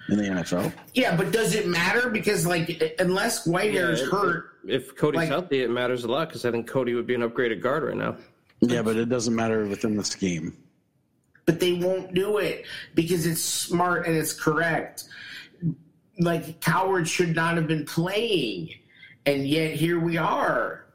[0.09, 0.73] in the NFL.
[0.95, 1.17] yeah.
[1.17, 2.11] But does it matter?
[2.11, 6.09] Because like, unless Whitehair is Yeah, it- hurt, If Cody's Like- healthy, it matters a
[6.09, 8.17] lot because I think Cody would be an upgraded guard right now.
[8.61, 10.55] Yeah, but it doesn't matter within the scheme.
[11.47, 12.65] but they won't do it
[12.95, 15.05] because it's smart and it's correct.
[16.21, 18.71] Like Coward should not have been playing,
[19.27, 20.87] and yet here we are.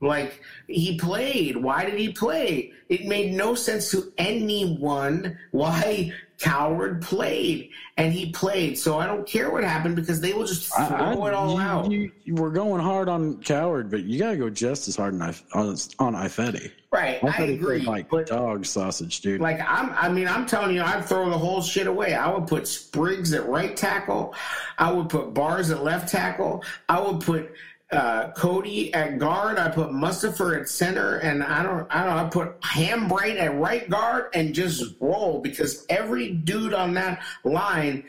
[0.00, 1.56] Like he played.
[1.56, 2.72] Why did he play?
[2.88, 8.76] It made no sense to anyone why Coward played, and he played.
[8.78, 11.54] So I don't care what happened because they will just throw I- I- it all
[11.54, 11.90] you, out.
[11.90, 15.14] You, you were going hard on Coward, but you got to go just as hard
[15.14, 15.22] on
[15.52, 16.70] on, on Ifedi.
[16.90, 17.78] right, I agree.
[17.78, 19.40] played like but dog sausage, dude.
[19.40, 22.14] Like I'm, I mean, I'm telling you, I'd throw the whole shit away.
[22.14, 24.34] I would put Spriggs at right tackle.
[24.78, 26.64] I would put Bars at left tackle.
[26.88, 27.52] I would put
[27.94, 29.58] uh, Cody at guard.
[29.58, 32.16] I put Mustipher at center, and I don't, I don't.
[32.18, 38.04] I put Hambright at right guard, and just roll because every dude on that line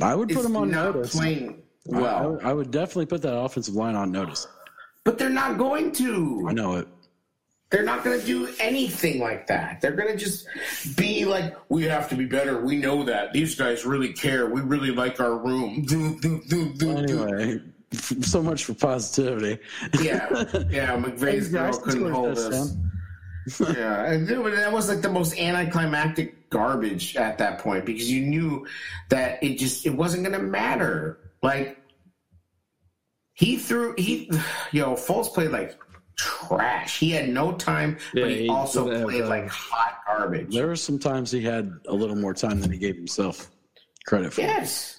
[0.00, 1.14] I would put is him on not notice.
[1.14, 1.62] playing
[1.92, 2.30] I- I, well.
[2.32, 4.46] would- I would definitely put that offensive line on notice.
[5.04, 6.46] but they're not going to.
[6.48, 6.86] I know it.
[7.70, 9.82] They're not going to do anything like that.
[9.82, 10.46] They're going to just
[10.96, 12.64] be like, we have to be better.
[12.64, 13.34] We know that.
[13.34, 14.46] These guys really care.
[14.48, 15.82] We really like our room.
[15.86, 16.40] Do, do,
[16.74, 16.90] do.
[16.96, 17.60] Anyway,
[18.20, 19.62] so much for positivity.
[20.00, 20.28] Yeah,
[20.70, 20.96] yeah.
[20.96, 22.76] McVay's girl couldn't hold us.
[23.60, 28.66] Yeah, and that was like the most anticlimactic garbage at that point because you knew
[29.08, 31.18] that it just it wasn't going to matter.
[31.42, 31.78] Like
[33.32, 34.30] he threw he,
[34.70, 35.78] you know, Foles played like
[36.16, 36.98] trash.
[36.98, 40.52] He had no time, Yeah, but he, he also have, played uh, like hot garbage.
[40.52, 43.50] There were some times he had a little more time than he gave himself
[44.04, 44.42] credit for.
[44.42, 44.97] Yes.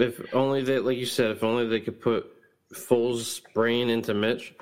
[0.00, 2.26] If only they, like you said, if only they could put
[2.74, 4.54] Foles' brain into Mitch.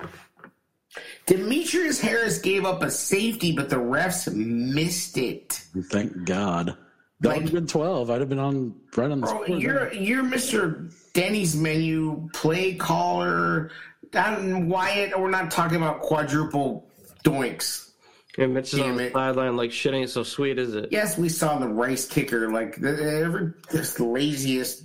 [1.25, 5.61] Demetrius Harris gave up a safety, but the refs missed it.
[5.91, 6.77] Thank God.
[7.21, 8.09] That Like- would have been 12.
[8.09, 9.57] I'd have been on right on the Bro, score.
[9.57, 10.91] you're you're Mr.
[11.13, 13.71] Denny's menu play caller.
[14.11, 16.87] Don Wyatt, we're not talking about quadruple
[17.25, 17.89] doinks.
[18.37, 20.89] And Mitch is Damn on the sideline like shit ain't so sweet, is it?
[20.91, 22.51] Yes, we saw the rice kicker.
[22.51, 22.89] Like the,
[23.23, 24.83] every this laziest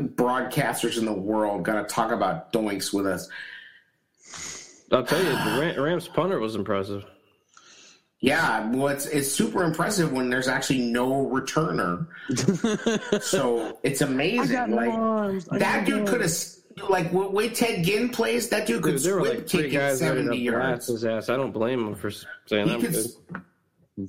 [0.00, 3.28] broadcasters in the world got to talk about doinks with us.
[4.92, 7.04] I'll tell you, the Rams punter was impressive.
[8.20, 12.06] Yeah, well, it's it's super impressive when there's actually no returner.
[13.22, 14.52] so it's amazing.
[14.56, 15.48] got like arms.
[15.50, 16.32] I that got dude could have
[16.90, 18.50] like the way Ted Ginn plays.
[18.50, 20.88] That dude could Dude, there were like three kick it guys ready seventy yards.
[20.88, 21.30] his ass.
[21.30, 23.42] I don't blame him for saying He I'm could, good.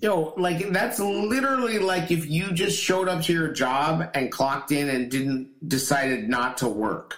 [0.02, 4.72] Yo, like that's literally like if you just showed up to your job and clocked
[4.72, 7.18] in and didn't decided not to work.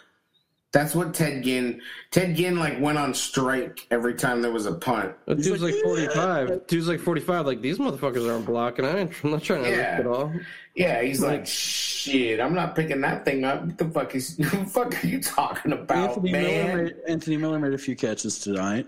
[0.72, 1.82] That's what Ted Ginn.
[2.10, 5.14] Ted Ginn like went on strike every time there was a punt.
[5.28, 6.66] That dude's like, like, 45.
[6.66, 7.46] Dude's like 45.
[7.46, 8.84] Like, these motherfuckers aren't blocking.
[8.84, 9.98] I ain't, I'm not trying to Yeah.
[9.98, 10.34] risk it all.
[10.74, 13.64] Yeah, he's like, shit, I'm not picking that thing up.
[13.66, 16.44] What the fuck is what the fuck are you talking about, Anthony man?
[16.44, 18.88] Miller, made, Anthony Miller made a few catches tonight.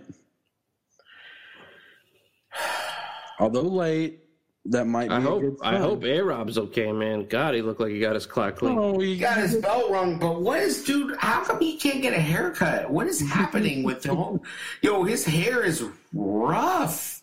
[3.39, 4.21] Although late,
[4.65, 7.27] that might be I a hope good I hope A Rob's okay, man.
[7.27, 8.77] God, he looked like he got his clock clean.
[8.77, 11.15] Oh, he He got his belt rung, but what is, dude?
[11.17, 12.89] How come he can't get a haircut?
[12.89, 14.41] What is happening with him?
[14.81, 17.21] Yo, his hair is rough.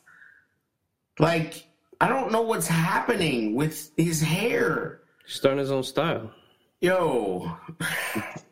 [1.19, 1.67] Like,
[2.01, 5.01] I don't know what's happening with his hair.
[5.27, 6.31] He's starting his own style.
[6.83, 7.57] Yo,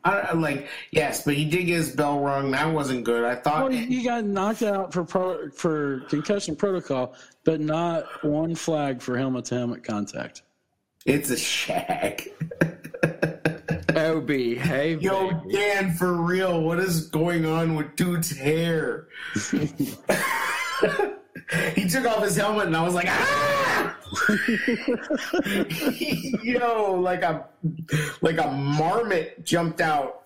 [0.04, 2.52] I, I like yes, but he did get his bell rung.
[2.52, 3.24] That wasn't good.
[3.24, 7.14] I Well, thought he got knocked out for pro, for concussion protocol,
[7.44, 10.42] but not one flag for helmet to helmet contact.
[11.06, 12.30] it's a shag.
[13.96, 15.52] OB, hey, Yo, baby.
[15.52, 19.08] Dan, for real, what is going on with dude's hair?
[21.74, 23.96] he took off his helmet, and I was like, ah!
[26.42, 27.46] Yo, like a
[28.22, 30.22] like a marmot jumped out.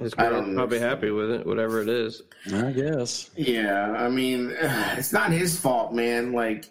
[0.00, 2.22] His I girl's don't- probably happy with it, whatever it is.
[2.52, 3.30] I guess.
[3.36, 6.32] Yeah, I mean, it's not his fault, man.
[6.32, 6.68] Like,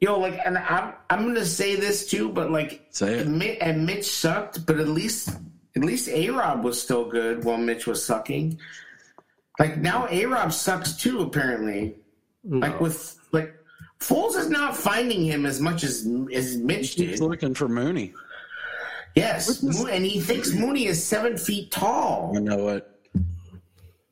[0.00, 3.26] yo, like, and I'm I'm gonna say this too, but like, Say it.
[3.26, 5.30] Mi- and Mitch sucked, but at least
[5.76, 8.58] at least A Rob was still good while Mitch was sucking.
[9.58, 11.20] Like now, A Rob sucks too.
[11.20, 11.96] Apparently,
[12.44, 13.54] Like with like
[14.00, 17.10] Foles is not finding him as much as as Mitch did.
[17.10, 18.14] He's looking for Mooney.
[19.14, 22.30] Yes, and he thinks Mooney is seven feet tall.
[22.34, 23.00] You know what?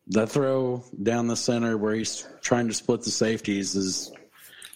[0.09, 4.13] That throw down the center where he's trying to split the safeties is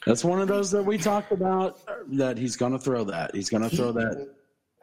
[0.07, 1.81] that's one of those that we talked about
[2.13, 3.35] that he's going to throw that.
[3.35, 4.29] He's going to throw that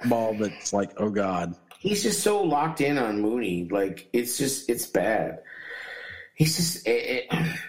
[0.05, 1.55] ball that's like, oh God.
[1.81, 3.67] He's just so locked in on Mooney.
[3.71, 5.39] Like it's just it's bad.
[6.35, 7.59] He's just it, eh, eh, it,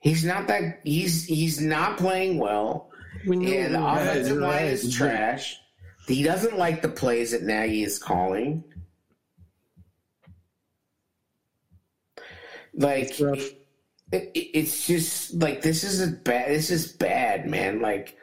[0.00, 2.90] he's not that he's he's not playing well.
[3.26, 4.64] We And the offensive line right.
[4.66, 5.58] is trash.
[6.06, 8.62] He doesn't like the plays that Nagy is calling.
[12.74, 13.58] Like it,
[14.12, 16.50] it- it's just like this is a bad.
[16.50, 17.80] This is bad, man.
[17.80, 18.18] Like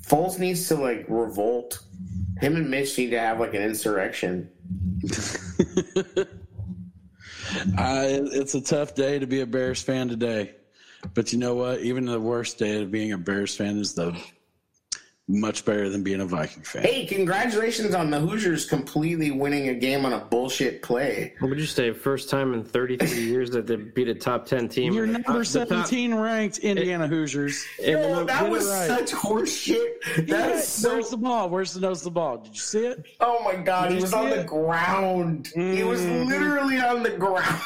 [0.00, 1.80] Foles needs to like revolt.
[2.40, 4.50] Him and Mitch need to have like an insurrection.
[7.76, 10.54] It's a tough day to be a Bears fan today.
[11.14, 11.80] But you know what?
[11.80, 14.18] Even the worst day of being a Bears fan is the
[15.26, 16.82] much better than being a Viking fan.
[16.82, 21.32] Hey, congratulations on the Hoosiers completely winning a game on a bullshit play.
[21.38, 21.92] What would you say?
[21.92, 24.92] First time in 33 years that they beat a top 10 team.
[24.92, 27.64] You're The number top- the top- 17 ranked Indiana Hoosiers.
[27.82, 28.86] and Oh, look, that was right.
[28.86, 30.02] such horseshit.
[30.16, 30.92] That Yeah, is so.
[30.92, 31.48] Where's the ball?
[31.48, 32.36] Where's the nose of the ball?
[32.38, 33.06] Did you see it?
[33.20, 34.46] Oh my god, he Did you was on see the it?
[34.46, 35.46] ground.
[35.54, 36.26] He was Mhm.
[36.26, 37.62] literally on the ground.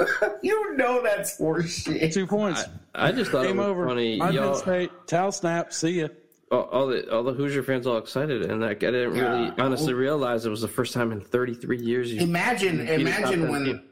[0.42, 2.12] you know that's horseshit.
[2.12, 2.64] Two points.
[2.96, 3.86] I just thought Game it was over.
[3.86, 4.20] funny.
[4.20, 4.90] I've been Y'all, straight.
[5.06, 5.72] Towel snap.
[5.72, 6.08] See ya.
[6.52, 9.54] All, all the all the Hoosier fans all excited, and like I didn't really Yeah.
[9.58, 12.12] honestly realize it was the first time in 33 years.
[12.12, 13.82] You, Imagine, beat a top imagine when, team.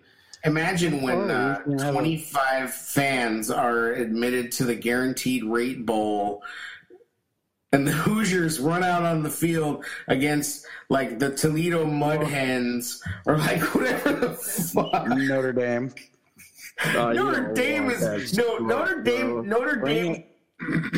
[0.44, 5.42] imagine when Oh, uh, you can have a- 25 fans are admitted to the guaranteed
[5.44, 6.42] rate bowl,
[7.72, 13.38] and the Hoosiers run out on the field against like the Toledo Mud Hens or
[13.38, 15.08] like whatever the fuck.
[15.08, 15.92] Notre Dame.
[16.96, 19.30] Oh, you Notre Dame is no Notre Dame.
[19.30, 19.42] bro.
[19.42, 20.24] Notre Bring Dame.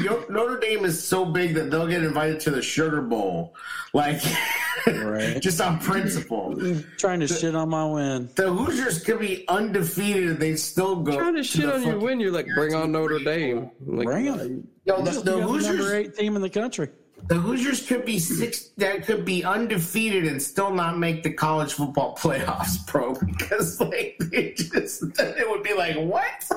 [0.02, 3.54] Yo- Notre Dame is so big that they'll get invited to the Sugar Bowl,
[3.92, 4.20] like
[4.86, 5.40] Right.
[5.40, 6.54] just on principle.
[6.98, 8.28] Trying to shit on my win.
[8.34, 11.16] The Hoosiers could be undefeated and they still go.
[11.16, 13.70] Trying to shit on your win, you're like, bring on Notre Dame.
[13.86, 14.66] Like, Bring 'em.
[14.84, 16.88] Yo, the, You the got the number Hoosiers, eight team in the country.
[17.28, 18.70] the Hoosiers could be six.
[18.78, 23.14] That could be undefeated and still not make the college football playoffs, bro.
[23.14, 26.50] Because like it just, it would be like what?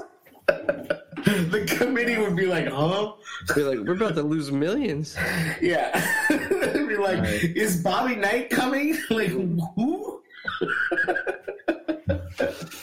[0.48, 3.14] The committee would be like, huh?
[3.56, 5.16] Be like, we're about to lose millions.
[5.62, 5.90] Yeah.
[6.30, 7.44] It'd be like, Right.
[7.56, 8.96] is Bobby Knight coming?
[9.10, 10.22] Like, who?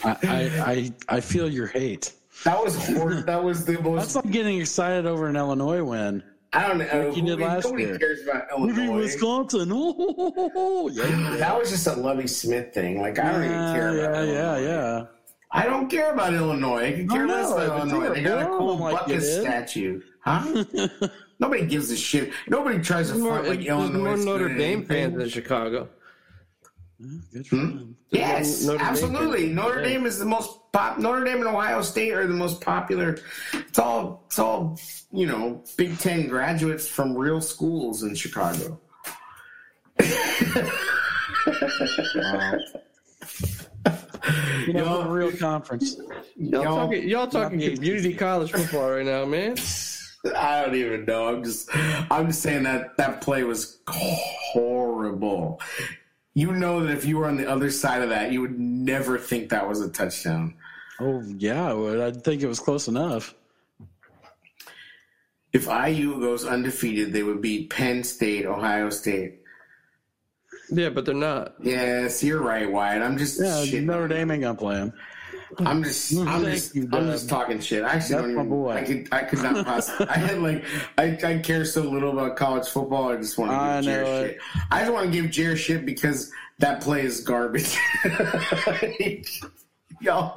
[0.04, 2.12] I, I, I, I feel your hate.
[2.44, 4.00] That was hor- That was the most.
[4.14, 6.22] That's like getting excited over an Illinois win.
[6.52, 6.84] I don't know.
[7.08, 7.98] Like you did Who- last nobody year.
[7.98, 8.66] cares about Illinois.
[8.72, 9.02] Maybe Illinois.
[9.02, 9.70] Wisconsin.
[9.72, 11.36] Oh, yeah.
[11.38, 13.00] That was just a Lovie Smith thing.
[13.00, 14.66] Like, I don't even care yeah, about yeah, Illinois.
[14.66, 15.04] yeah.
[15.54, 16.86] I don't care about Illinois.
[16.86, 18.04] I can care No, less no, about Illinois.
[18.06, 20.00] you're They got a cool like Butkus statue.
[20.24, 20.64] Huh?
[21.38, 22.32] Nobody gives a shit.
[22.48, 23.98] Nobody tries to There's more, front like there's Illinois.
[23.98, 25.88] more is Notre Dame fans than Chicago.
[27.00, 27.18] Hmm?
[27.32, 27.96] Good for them.
[28.10, 29.42] Yes, Notre absolutely.
[29.46, 29.56] fans.
[29.56, 30.98] Notre Dame is the most pop.
[30.98, 33.18] Notre Dame and Ohio State are the most popular.
[33.52, 34.24] It's all.
[34.28, 34.78] It's all.
[35.12, 38.80] You know, Big Ten graduates from real schools in Chicago.
[44.66, 45.00] You know, Yo.
[45.00, 45.96] a real conference.
[46.36, 49.56] Y'all Yo, talking, y'all talking not the community college football right now, man.
[50.36, 51.26] I don't even know.
[51.26, 51.68] I'm just.
[51.74, 55.60] I'm just saying that that play was horrible.
[56.34, 59.18] You know that if you were on the other side of that, you would never
[59.18, 60.54] think that was a touchdown.
[61.00, 62.00] Oh, yeah, I would.
[62.00, 63.34] I'd think it was close enough.
[65.52, 69.41] If IU goes undefeated, they would beat Penn State, Ohio State.
[70.74, 71.54] Yeah, but they're not.
[71.62, 73.02] Yes, you're right, Wyatt.
[73.02, 74.92] I'm just Yeah, shitting Notre on Dame ain't going to play him.
[75.58, 77.84] I'm just, I'm Thank just, you, I'm just talking shit.
[77.84, 78.48] I actually That's don't my even.
[78.48, 78.72] boy.
[78.72, 80.06] I could, I could not possibly.
[80.10, 80.64] I had like,
[80.96, 83.10] I, I care so little about college football.
[83.12, 84.28] I just want to I give Jared know it.
[84.30, 84.38] shit.
[84.70, 87.76] I just want to give Jared shit because that play is garbage.
[90.00, 90.36] Y'all,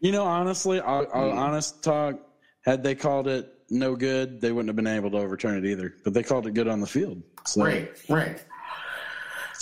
[0.00, 1.38] You know, honestly, I'll, I'll Hmm.
[1.38, 2.20] honest talk.
[2.64, 5.94] Had they called it no good, they wouldn't have been able to overturn it either.
[6.04, 7.22] But they called it good on the field.
[7.46, 8.40] So right, right.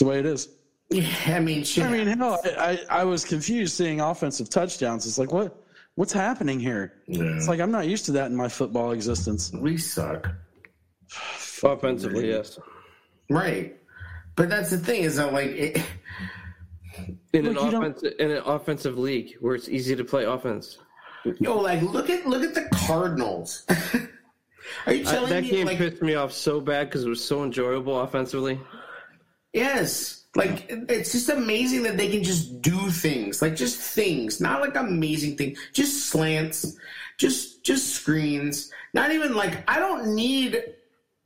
[0.01, 0.49] It's the way it is.
[0.89, 1.85] Yeah, I mean, shit.
[1.85, 5.07] I mean, hell, I, I, I was confused seeing offensive touchdowns.
[5.07, 5.63] It's like, what
[5.95, 6.95] what's happening here?
[7.07, 7.37] Yeah.
[7.37, 9.53] It's like I'm not used to that in my football existence.
[9.53, 10.31] we suck.
[11.63, 12.59] Offensively, yes.
[13.29, 13.77] Right.
[14.37, 15.77] But that's the thing is that like it,
[17.35, 20.25] In an Look, you don't- offensive in an offensive league where it's easy to play
[20.25, 20.79] offense.
[21.39, 23.65] yo, like look at look at the Cardinals.
[24.87, 27.05] Are you I, telling that me that game like pissed me off so bad because
[27.05, 28.59] it was so enjoyable offensively.
[29.53, 30.17] Yes?
[30.37, 34.77] Like it's just amazing that they can just do things, like just things, not like
[34.77, 36.77] amazing things, just slants,
[37.19, 38.71] just just screens.
[38.95, 40.63] Not even like I don't need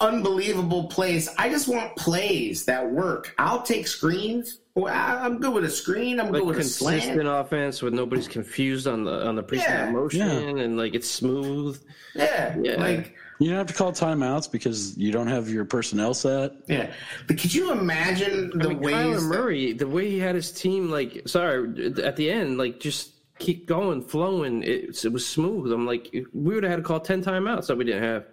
[0.01, 1.29] unbelievable plays.
[1.39, 3.35] I just want plays that work.
[3.39, 4.61] I'll take screens.
[4.75, 6.19] Well, I- I'm good with a screen.
[6.19, 9.87] I'm Like good with a consistent offense with nobody's confused on the on the pre-snap
[9.87, 9.91] Yeah.
[9.93, 10.21] motion
[10.57, 10.63] Yeah.
[10.65, 11.81] and like it's smooth.
[12.15, 12.81] Yeah, Yeah.
[12.81, 16.53] like You don't have to call timeouts because you don't have your personnel set.
[16.69, 16.93] yeah.
[17.27, 18.95] But could you imagine the I mean, ways?
[18.95, 22.79] Kyler that- Murray, the way he had his team, like, sorry, at the end, like,
[22.81, 23.11] just
[23.41, 24.63] keep going, flowing.
[24.63, 25.73] It, it was smooth.
[25.73, 28.25] I'm like, we would have had to call 10 timeouts that we didn't have.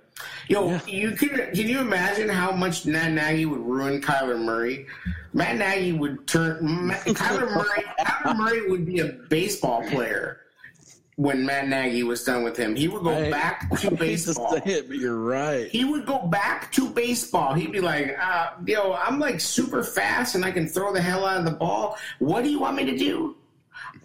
[0.49, 4.85] Yo, you can can you imagine how much Matt Nagy would ruin Kyler Murray?
[5.33, 7.83] Matt Nagy would turn Ma- Kyler Murray.
[8.01, 10.40] Kyler Murray would be a baseball player
[11.17, 12.75] when Matt Nagy was done with him.
[12.75, 14.51] He would go I- back to to baseball.
[14.53, 15.67] say it, but you're right.
[15.69, 17.53] He would go back to baseball.
[17.53, 21.25] He'd be like, uh, "Yo, I'm like super fast and I can throw the hell
[21.25, 21.97] out of the ball.
[22.19, 23.35] What do you want me to do?"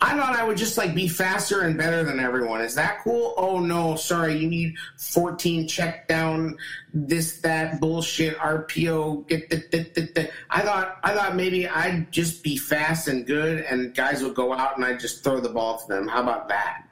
[0.00, 2.60] I thought I would just like be faster and better than everyone.
[2.60, 3.32] Is that cool?
[3.38, 4.36] Oh no, sorry.
[4.36, 6.58] You need 14 check down,
[6.92, 9.26] this that bullshit RPO.
[9.28, 10.30] Get the, the, the, the.
[10.50, 14.52] I thought I thought maybe I'd just be fast and good, and guys would go
[14.52, 16.08] out and I'd just throw the ball to them.
[16.08, 16.82] How about that?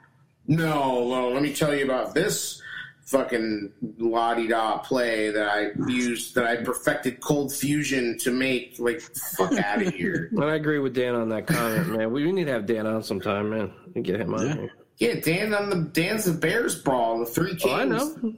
[0.47, 2.61] No, well, let me tell you about this
[3.05, 8.75] fucking la di da play that I used that I perfected cold fusion to make.
[8.79, 10.29] Like, fuck out of here.
[10.31, 12.11] And I agree with Dan on that comment, man.
[12.11, 14.53] We need to have Dan on sometime, man, and get him on Yeah.
[14.55, 14.71] here.
[14.97, 17.63] Yeah, Dan on the Dan's the Bears brawl, the three kings.
[17.65, 18.33] Oh, I know.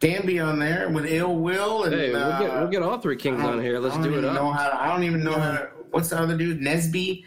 [0.00, 2.98] Dan be on there with ill will and Hey, we'll uh, get, we'll get all
[2.98, 3.78] three kings on here.
[3.80, 4.56] Let's I don't it even Know up.
[4.58, 5.68] how to, I don't even know how to.
[5.90, 6.60] What's the other dude?
[6.60, 7.24] Nesby.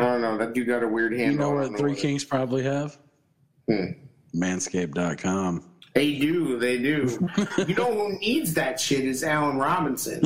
[0.00, 0.38] I don't know.
[0.38, 1.32] That dude got a weird handle.
[1.32, 2.98] You know what Three it- Kings probably have?
[3.68, 3.84] Hmm.
[4.34, 5.64] Manscaped.com.
[5.94, 6.56] They do.
[6.58, 7.28] They do.
[7.66, 10.22] you know who needs that shit is Allen Robinson.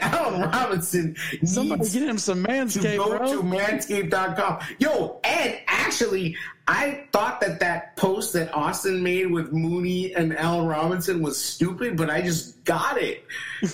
[0.00, 3.26] Allen Robinson Somebody needs get him some to Manscaped, go bro.
[3.32, 4.58] to manscaped.com.
[4.78, 6.36] Yo, and actually,
[6.66, 11.96] I thought that that post that Austin made with Mooney and Allen Robinson was stupid,
[11.96, 13.24] but I just got it.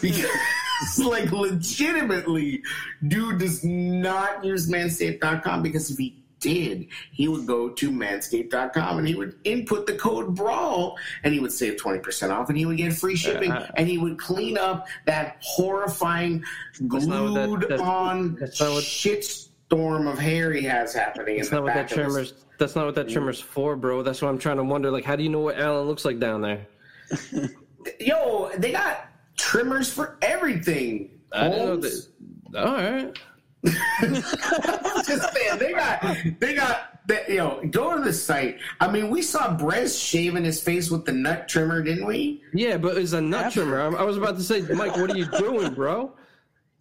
[0.00, 0.26] Because,
[0.98, 2.62] like, legitimately,
[3.08, 9.08] dude does not use manscaped.com because if he did, he would go to manscaped.com and
[9.08, 12.76] he would input the code BRAWL and he would save 20% off and he would
[12.76, 16.44] get free shipping Uh, and he would clean up that horrifying
[16.80, 21.36] That's what that- glued that- on that's not what- shitstorm of hair he has happening
[21.38, 22.34] That's in the not what that back of his- trimmer's.
[22.58, 24.02] That's not what that trimmer's for, bro.
[24.02, 24.90] That's why I'm trying to wonder.
[24.90, 26.66] Like, how do you know what Allen looks like down there?
[28.00, 31.10] Yo, they got trimmers for everything.
[31.32, 32.08] I didn't know Holmes.
[32.50, 32.66] that.
[32.66, 33.18] All right.
[33.64, 36.04] just saying, they got
[36.38, 37.28] they got that.
[37.30, 38.58] you know go to the site.
[38.78, 42.42] I mean, we saw Brez shaving his face with the nut trimmer, didn't we?
[42.52, 43.96] Yeah, but it's a nut trimmer.
[43.96, 46.12] I was about to say, Mike, what are you doing, bro?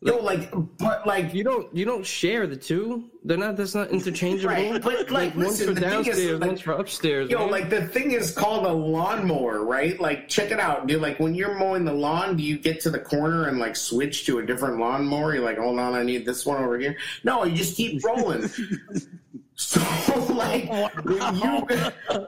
[0.05, 3.05] Yo, like, but like, You don't you don't share the two.
[3.23, 3.55] They're not.
[3.55, 4.53] That's not interchangeable.
[4.53, 7.29] Right, but, like, one's listen, for the thing is, downstairs, like- one's for upstairs.
[7.29, 7.51] yo, man.
[7.51, 9.97] like the thing is called a lawnmower, right?
[9.99, 11.01] Like, check it out, dude.
[11.01, 14.25] Like, when you're mowing the lawn, do you get to the corner and like switch
[14.25, 15.35] to a different lawnmower?
[15.35, 16.97] You're like, hold on, I need this one over here.
[17.23, 18.49] No, you just keep rolling.
[19.55, 19.79] So
[20.33, 20.69] like
[21.03, 21.67] when you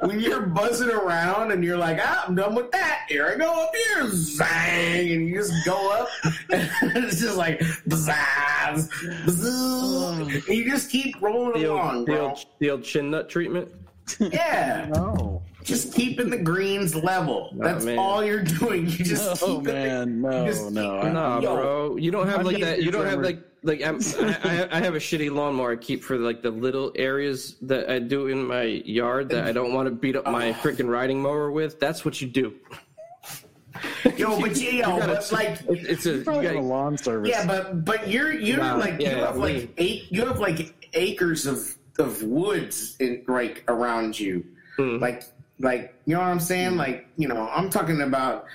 [0.01, 3.06] when you're buzzing around and you're like, ah, I'm done with that.
[3.10, 6.07] Here I go up here, zang, and you just go up,
[6.52, 8.89] and it's just like bzzz,
[9.26, 13.27] bzzz, and you just keep rolling the along, old, the, old, the old chin nut
[13.30, 13.72] treatment.
[14.19, 15.41] Yeah, No.
[15.66, 17.52] Just keeping the greens level.
[17.58, 17.98] That's man.
[17.98, 18.84] all you're doing.
[18.88, 20.22] You just Oh, keep it- man.
[20.22, 21.02] No, just no.
[21.02, 22.82] keep- Nah, Yo, bro, you don't have I'm like that.
[22.84, 24.38] You don't have like like I'm, I,
[24.72, 27.98] I I have a shitty lawnmower I keep for like the little areas that I
[27.98, 31.50] do in my yard that I don't want to beat up my freaking riding mower
[31.52, 31.80] with.
[31.80, 32.54] That's what you do.
[34.18, 36.98] Yo, but you, yo, gotta- but like It, it's a you Probably a gotta- lawn
[36.98, 37.30] service.
[37.30, 38.78] Yeah, but but you're you're Wow.
[38.78, 43.64] like you have we- like eight you have like acres of of woods in like
[43.68, 44.46] around you,
[44.78, 44.98] Hmm.
[45.00, 45.24] like
[45.60, 46.69] like you know what I'm saying?
[46.72, 46.80] Mm-hmm.
[46.80, 48.45] Like you know I'm talking about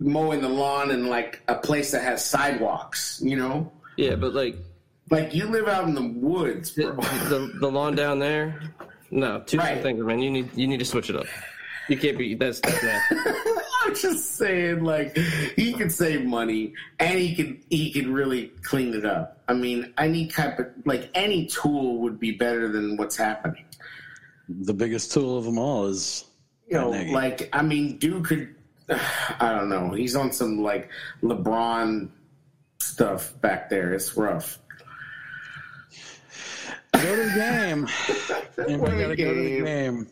[0.00, 3.20] mowing the lawn in like a place that has sidewalks.
[3.22, 4.56] You know, yeah, but like
[5.10, 6.96] like you live out in the woods, the, bro.
[7.28, 8.60] the the lawn down there.
[9.10, 9.74] No, two Right.
[9.76, 10.18] different things, man.
[10.20, 11.26] You need you need to switch it up.
[11.88, 13.16] You can't be that's that's nasty.
[13.84, 15.14] I'm just saying, like
[15.56, 19.42] he could save money and he could he could really clean it up.
[19.46, 23.64] I mean, any type of like any tool would be better than what's happening.
[24.48, 26.24] the biggest tool of them all is
[26.66, 27.12] you know, Nagy.
[27.12, 28.54] like I mean, dude could.
[28.88, 29.90] I don't know.
[29.92, 30.90] He's on some like
[31.22, 32.10] LeBron
[32.78, 33.92] stuff back there.
[33.94, 34.58] It's rough.
[36.92, 37.88] go to the game.
[38.68, 39.64] and we gotta go to the game.
[39.64, 40.06] game.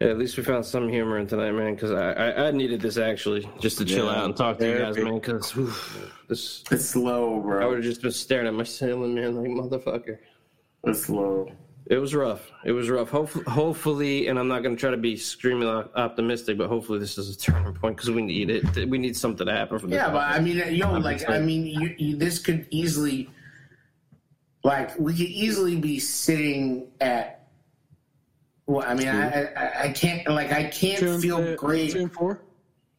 [0.00, 1.74] Yeah, at least we found some humor in tonight, man.
[1.74, 4.18] Because I, I I needed this actually just to chill Yeah.
[4.18, 5.14] out and talk to you guys, man.
[5.18, 5.52] Because
[6.28, 7.60] this It's bro.
[7.60, 10.18] I would have just been staring at my ceiling, man, like motherfucker.
[10.84, 11.50] It's low.
[11.90, 12.50] It was rough.
[12.66, 13.08] It was rough.
[13.08, 17.16] Hopefully, hopefully, and I'm not going to try to be extremely optimistic, but hopefully, this
[17.16, 18.88] is a turning point because we need it.
[18.90, 19.96] We need something to happen from this.
[19.96, 21.34] Yeah, but I mean, yo, like, Obviously.
[21.34, 23.30] I mean, you, you, this could easily,
[24.64, 27.46] like, we could easily be sitting at.
[28.66, 31.92] Well, I mean, I, I, I can't, like, I can't Two feel great.
[31.92, 32.42] Two and four.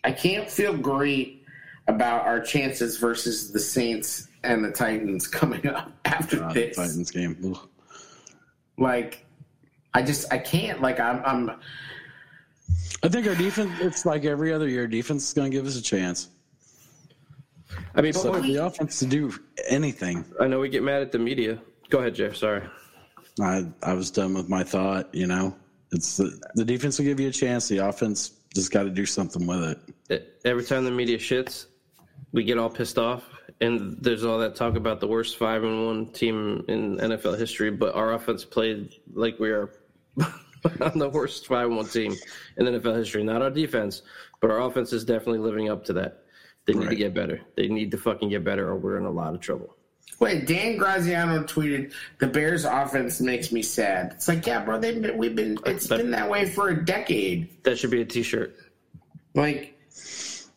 [0.03, 1.43] I can't feel great
[1.87, 6.75] about our chances versus the Saints and the Titans coming up after Ah, the this.
[6.75, 7.37] Titans game.
[7.45, 7.69] Ugh.
[8.79, 9.25] Like,
[9.93, 10.81] I just, I can't.
[10.81, 11.59] Like, I'm, I'm.
[13.03, 13.71] I think our defense.
[13.79, 14.87] It's like every other year.
[14.87, 16.29] Defense is going to give us a chance.
[17.95, 19.33] I mean, So but for the offense to do
[19.67, 21.59] anything, I know we get mad at the media.
[21.89, 22.35] Go ahead, Jeff.
[22.35, 22.63] Sorry.
[23.41, 25.13] I I was done with my thought.
[25.13, 25.55] You know,
[25.91, 27.67] it's the, the defense will give you a chance.
[27.67, 29.79] The offense just got to do something with
[30.09, 30.39] it.
[30.45, 31.67] Every time the media shits,
[32.31, 33.23] we get all pissed off,
[33.61, 37.71] and there's all that talk about the worst five and one team in NFL history.
[37.71, 39.71] But our offense played like we are
[40.81, 42.15] on the worst five and one team
[42.57, 43.23] in NFL history.
[43.23, 44.01] Not our defense,
[44.39, 46.23] but our offense is definitely living up to that.
[46.65, 47.41] They need to get better.
[47.55, 49.75] They need to fucking get better, or we're in a lot of trouble.
[50.19, 55.01] Wait, Dan Graziano tweeted, "The Bears' offense makes me sad." It's like, yeah, bro, they've
[55.01, 57.63] been, we've been, it's been that way for a decade.
[57.63, 58.55] That should be a T-shirt.
[59.33, 59.78] Like,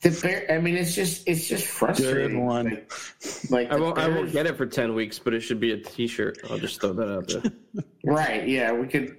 [0.03, 0.47] the Bear.
[0.51, 2.39] I mean, it's just, it's just frustrating.
[2.39, 2.65] Good one.
[3.51, 3.99] Like, like I won't.
[3.99, 6.39] I won't get it for ten weeks, but it should be a T-shirt.
[6.51, 7.43] I'll just throw that out there.
[8.05, 8.49] Right?
[8.49, 9.16] Yeah, we could.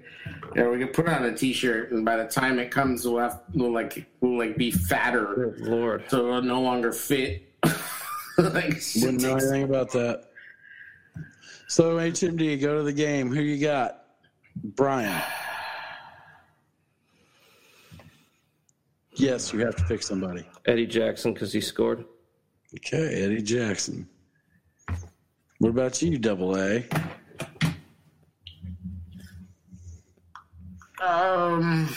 [0.58, 3.42] Yeah, we could put on a T-shirt, and by the time it comes, we'll have,
[3.54, 6.04] we'll like, we'll like be fatter, Lord.
[6.10, 7.50] so it'll no longer fit.
[8.38, 10.26] like, Wouldn't know anything about that.
[11.70, 13.34] So HMD, go to the game.
[13.34, 14.04] Who you got?
[14.62, 15.24] Brian.
[19.16, 20.44] Yes, you have to pick somebody.
[20.66, 22.06] Eddie Jackson because he scored.
[22.76, 24.08] Okay, Eddie Jackson.
[25.60, 26.84] What about you, Double A?
[31.02, 31.90] Um,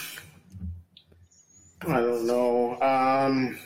[1.86, 2.80] I don't know.
[2.80, 3.59] Um,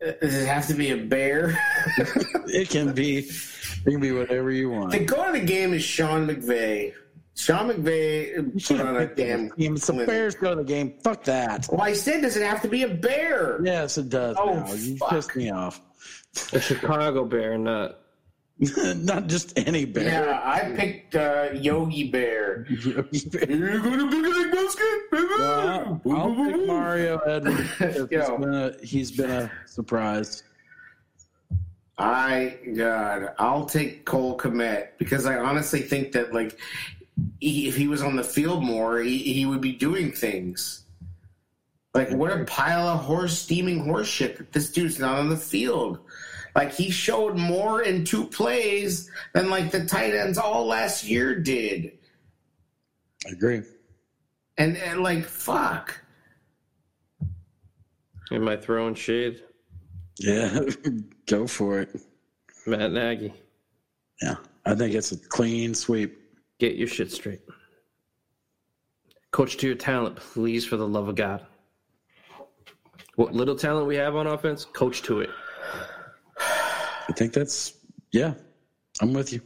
[0.00, 1.58] does it have to be a bear?
[2.48, 3.18] It can be.
[3.18, 4.92] It can be whatever you want.
[4.92, 6.94] The go to the game is Sean McVay.
[7.36, 9.52] Sean McVay put on a damn.
[9.56, 10.06] It's the.
[10.06, 10.94] Bears go to the game.
[11.04, 11.68] Fuck that.
[11.70, 13.60] Well, I said, does it have to be a bear?
[13.62, 14.36] Yes, it does.
[14.38, 14.72] Oh, now.
[14.72, 15.10] You fuck.
[15.10, 15.80] pissed me off.
[16.52, 17.98] A Chicago Bear, not
[18.96, 20.04] Not just any bear.
[20.04, 22.66] Yeah, I picked uh, Yogi Bear.
[22.70, 25.26] You're going to Big Egg Basket, baby!
[25.38, 27.58] Well, I'll, I'll pick Mario Edwards.
[27.78, 30.42] because He's been, a, he's been a surprise.
[31.98, 36.58] I God, I'll take Cole Kmet because I honestly think that like
[37.40, 40.84] he, if he was on the field more, he, he would be doing things.
[41.94, 45.36] Like what a pile of horse steaming horse shit that this dude's not on the
[45.36, 46.00] field.
[46.54, 51.38] Like he showed more in two plays than like the tight ends all last year
[51.38, 51.92] did.
[53.26, 53.62] I agree.
[54.58, 55.98] And, and like fuck.
[58.30, 59.42] Am I throwing shade?
[60.18, 60.60] Yeah,
[61.26, 62.00] go for it.
[62.66, 63.32] Matt Nagy,
[64.20, 66.18] Yeah, I think it's a clean sweep.
[66.58, 67.40] Get your shit straight.
[69.30, 71.46] Coach to your talent, please, for the love of God.
[73.16, 75.30] What little talent we have on offense, coach to it.
[76.38, 77.74] I think that's
[78.12, 78.34] yeah.
[79.00, 79.40] I'm with you.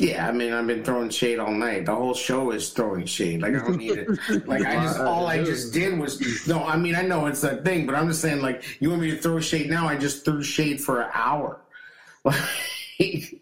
[0.00, 1.84] Yeah, I mean, I've been throwing shade all night.
[1.84, 3.42] The whole show is throwing shade.
[3.42, 4.48] Like I don't need it.
[4.48, 6.64] Like I just all I just did was no.
[6.64, 9.10] I mean, I know it's that thing, but I'm just saying, like, you want me
[9.10, 9.86] to throw shade now?
[9.86, 11.60] I just threw shade for an hour,
[12.24, 13.41] like,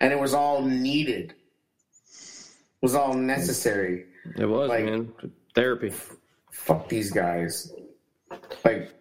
[0.00, 1.30] and it was all needed.
[1.30, 4.06] It was all necessary.
[4.38, 5.12] It was, Like- man.
[5.54, 5.92] Therapy.
[6.50, 7.72] Fuck these guys.
[8.64, 8.92] Like,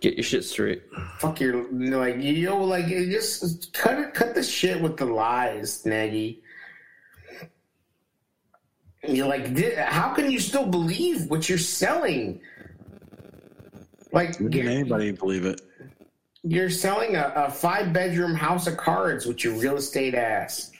[0.00, 0.82] Get your shit straight.
[1.18, 5.86] fuck your like yo like you just cut it cut the shit with the lies
[5.86, 6.42] Nagy
[9.08, 12.40] you're like how can you still believe what you're selling
[14.12, 15.60] like Can anybody believe it?
[16.42, 20.70] You're selling a, a five bedroom house of cards with your real estate ass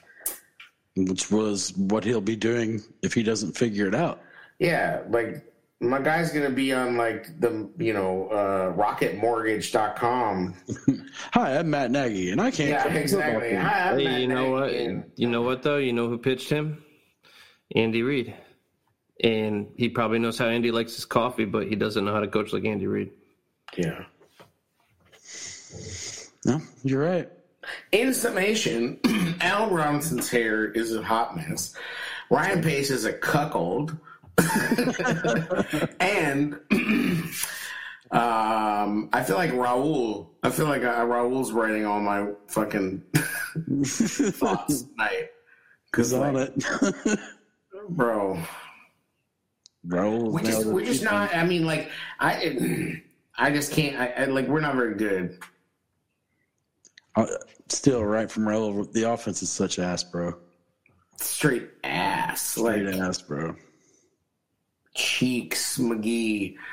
[0.97, 4.21] Which was what he'll be doing if he doesn't figure it out.
[4.59, 5.45] yeah like
[5.81, 10.55] my guy's gonna be on like the you know uh rocketmortgage.com
[11.35, 12.71] Hi, I'm Matt Nagy, and I can't.
[12.71, 13.55] yeah coach a football exactly.
[13.57, 14.71] Hi, I'm Hey, Matt you know what?
[14.71, 15.79] And- You know what though?
[15.79, 16.83] You know who pitched him?
[17.75, 18.35] Andy Reid.
[19.25, 22.29] And he probably knows how Andy likes his coffee, but he doesn't know how to
[22.29, 23.11] coach like Andy Reid.
[23.77, 24.05] yeah
[26.45, 27.31] No, you're right.
[27.93, 28.99] In summation,
[29.41, 31.75] Al Robinson's hair is a hot mess.
[32.31, 33.97] Ryan Pace is a cuckold.
[36.01, 36.59] and
[38.11, 40.29] um, I feel like Raul.
[40.43, 43.03] I feel like uh, Raul's writing all my fucking
[43.85, 45.29] thoughts tonight.
[45.91, 47.21] Because, He's on like, it.
[47.91, 48.43] bro,
[49.87, 51.35] Raul, we just we're just not.
[51.37, 53.03] I mean, like I,
[53.37, 53.97] I just can't.
[54.01, 55.39] I, I like we're not very good.
[57.17, 57.27] Uh,
[57.69, 60.35] Still, right from Raul, the offense is such ass, bro.
[61.17, 63.57] Straight ass, like Straight ass, bro.
[64.95, 66.57] cheeks, McGee.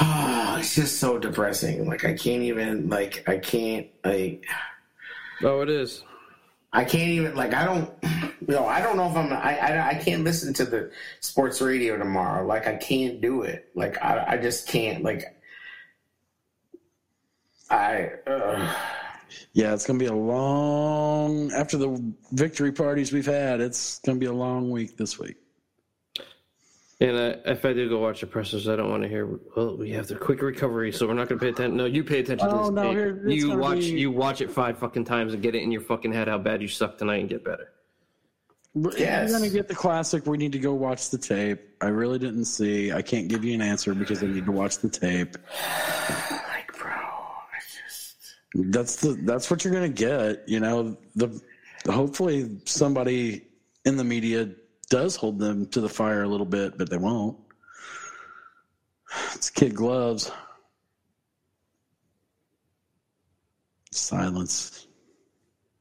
[0.00, 1.88] Oh, it's just so depressing.
[1.88, 2.88] Like I can't even.
[2.88, 3.88] Like I can't.
[4.04, 4.44] Like
[5.42, 6.04] Oh, it is.
[6.72, 7.34] I can't even.
[7.34, 7.90] Like I don't.
[8.48, 9.30] You know, I don't know if I'm.
[9.32, 10.90] I, I I can't listen to the
[11.20, 12.46] sports radio tomorrow.
[12.46, 13.68] Like I can't do it.
[13.74, 15.02] Like I I just can't.
[15.02, 15.36] Like
[17.70, 18.10] I.
[18.26, 18.72] Uh,
[19.52, 23.60] Yeah, it's gonna be a long after the victory parties we've had.
[23.60, 25.36] It's gonna be a long week this week.
[27.00, 29.38] And uh, if I do go watch the pressers, I don't want to hear.
[29.56, 31.76] Well, we have the quick recovery, so we're not going to pay attention.
[31.76, 33.78] No, you pay attention to Oh, this no, here- you watch.
[33.78, 36.38] be- You watch it five fucking times and get it in your fucking head how
[36.38, 37.68] bad you suck tonight and get better.
[38.96, 39.30] Yes.
[39.30, 40.26] You're gonna get the classic.
[40.26, 41.60] We need to go watch the tape.
[41.80, 42.90] I really didn't see.
[42.90, 45.36] I can't give you an answer because I need to watch the tape.
[46.48, 48.16] like bro, I just.
[48.54, 50.48] That's the that's what you're gonna get.
[50.48, 51.40] You know, the
[51.86, 53.46] hopefully somebody
[53.84, 54.50] in the media
[54.90, 57.38] does hold them to the fire a little bit, but they won't.
[59.34, 60.30] It's kid gloves.
[63.90, 64.86] Silence.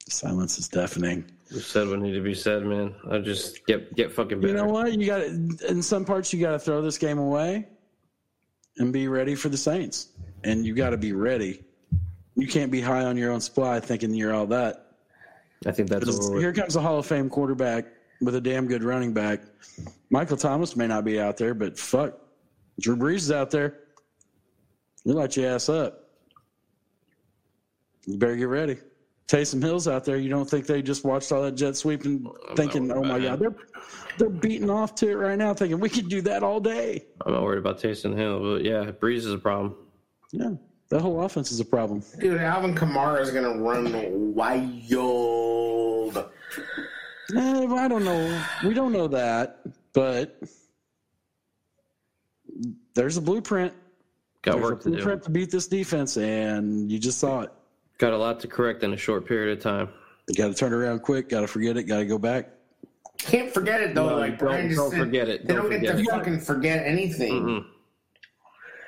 [0.10, 1.30] Silence is deafening.
[1.52, 2.96] You said what needed to be said, man.
[3.10, 4.54] I just get get fucking better.
[4.54, 4.92] You know what?
[4.94, 7.68] You got in some parts you got to throw this game away
[8.78, 10.10] and be ready for the Saints.
[10.44, 11.64] And you got to be ready.
[12.38, 14.92] You can't be high on your own supply thinking you're all that.
[15.66, 16.40] I think that's over.
[16.40, 17.86] Here comes a Hall of Fame quarterback
[18.22, 19.42] with a damn good running back.
[20.12, 22.14] Michael Thomas may not be out there, but fuck,
[22.80, 23.80] Drew Brees is out there.
[25.04, 26.10] You light your ass up.
[28.06, 28.78] You better get ready.
[29.28, 30.18] Taysom Hill's out there.
[30.18, 33.18] You don't think they just watched all that jet sweep and oh, thinking, "Oh my
[33.18, 33.56] about god, they're
[34.18, 37.34] they're beating off to it right now, thinking we could do that all day." I'm
[37.34, 39.76] not worried about Taysom Hill, but yeah, Brees is a problem.
[40.32, 40.52] Yeah,
[40.90, 42.02] that whole offense is a problem.
[42.20, 46.18] Dude, Alvin Kamara is gonna run wild.
[47.36, 48.42] Eh, I don't know.
[48.66, 49.60] We don't know that,
[49.94, 50.40] but
[52.96, 53.74] there's a blueprint.
[54.44, 54.96] Got There's work a to do.
[54.96, 57.52] blueprint to beat this defense, and you just saw it.
[57.98, 59.90] Got a lot to correct in a short period of time.
[60.30, 61.28] You got to turn around quick.
[61.30, 61.84] Got to forget it.
[61.84, 62.50] Got to go back.
[63.18, 64.10] Can't forget it though.
[64.10, 65.48] No, like don't- Brian just don't said, forget it.
[65.48, 66.06] They Don't don't, get to it.
[66.10, 67.34] fucking forget anything.
[67.34, 67.66] Mm-mm.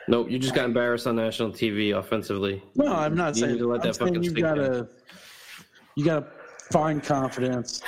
[0.09, 2.63] Nope, you just got embarrassed on national TV offensively.
[2.75, 3.53] No, I'm not You saying.
[3.53, 4.71] need to let I'm that saying fucking you got in.
[4.71, 4.89] to.
[5.95, 6.27] You got to
[6.71, 7.83] find confidence.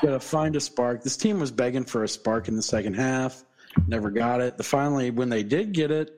[0.00, 1.02] You got to find a spark.
[1.02, 3.42] This team was begging for a spark in the second half.
[3.88, 4.58] Never got it.
[4.58, 6.12] The finally, when they did get it,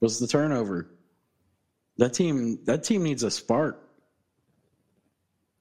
[0.00, 0.88] was the turnover.
[1.96, 2.60] That team.
[2.66, 3.84] That team needs a spark.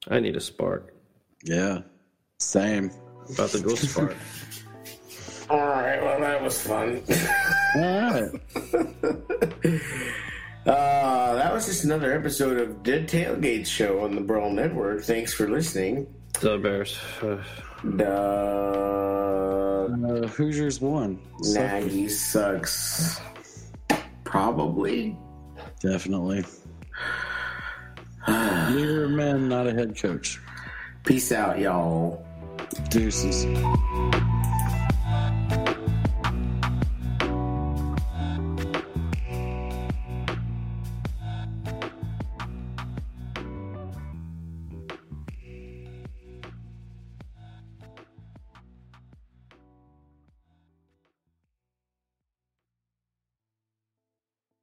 [0.07, 0.94] I need a spark.
[1.44, 1.80] Yeah.
[2.39, 2.91] Same.
[3.34, 4.15] About to go spark.
[5.49, 7.02] All right, well that was fun.
[7.76, 8.31] All right.
[10.65, 15.03] uh, that was just another episode of Da Tailgate Show on the Brawl Network.
[15.03, 16.07] Thanks for listening.
[16.39, 16.98] the Bears.
[17.22, 17.44] Uh,
[17.95, 18.06] Duh.
[19.88, 21.19] Uh, Hoosiers won.
[21.44, 23.19] So, Nagy sucks.
[24.23, 25.18] Probably.
[25.81, 26.44] definitely.
[28.27, 30.39] Leader of men, not a head coach.
[31.06, 32.26] Peace out, y'all.
[32.89, 33.45] Deuces.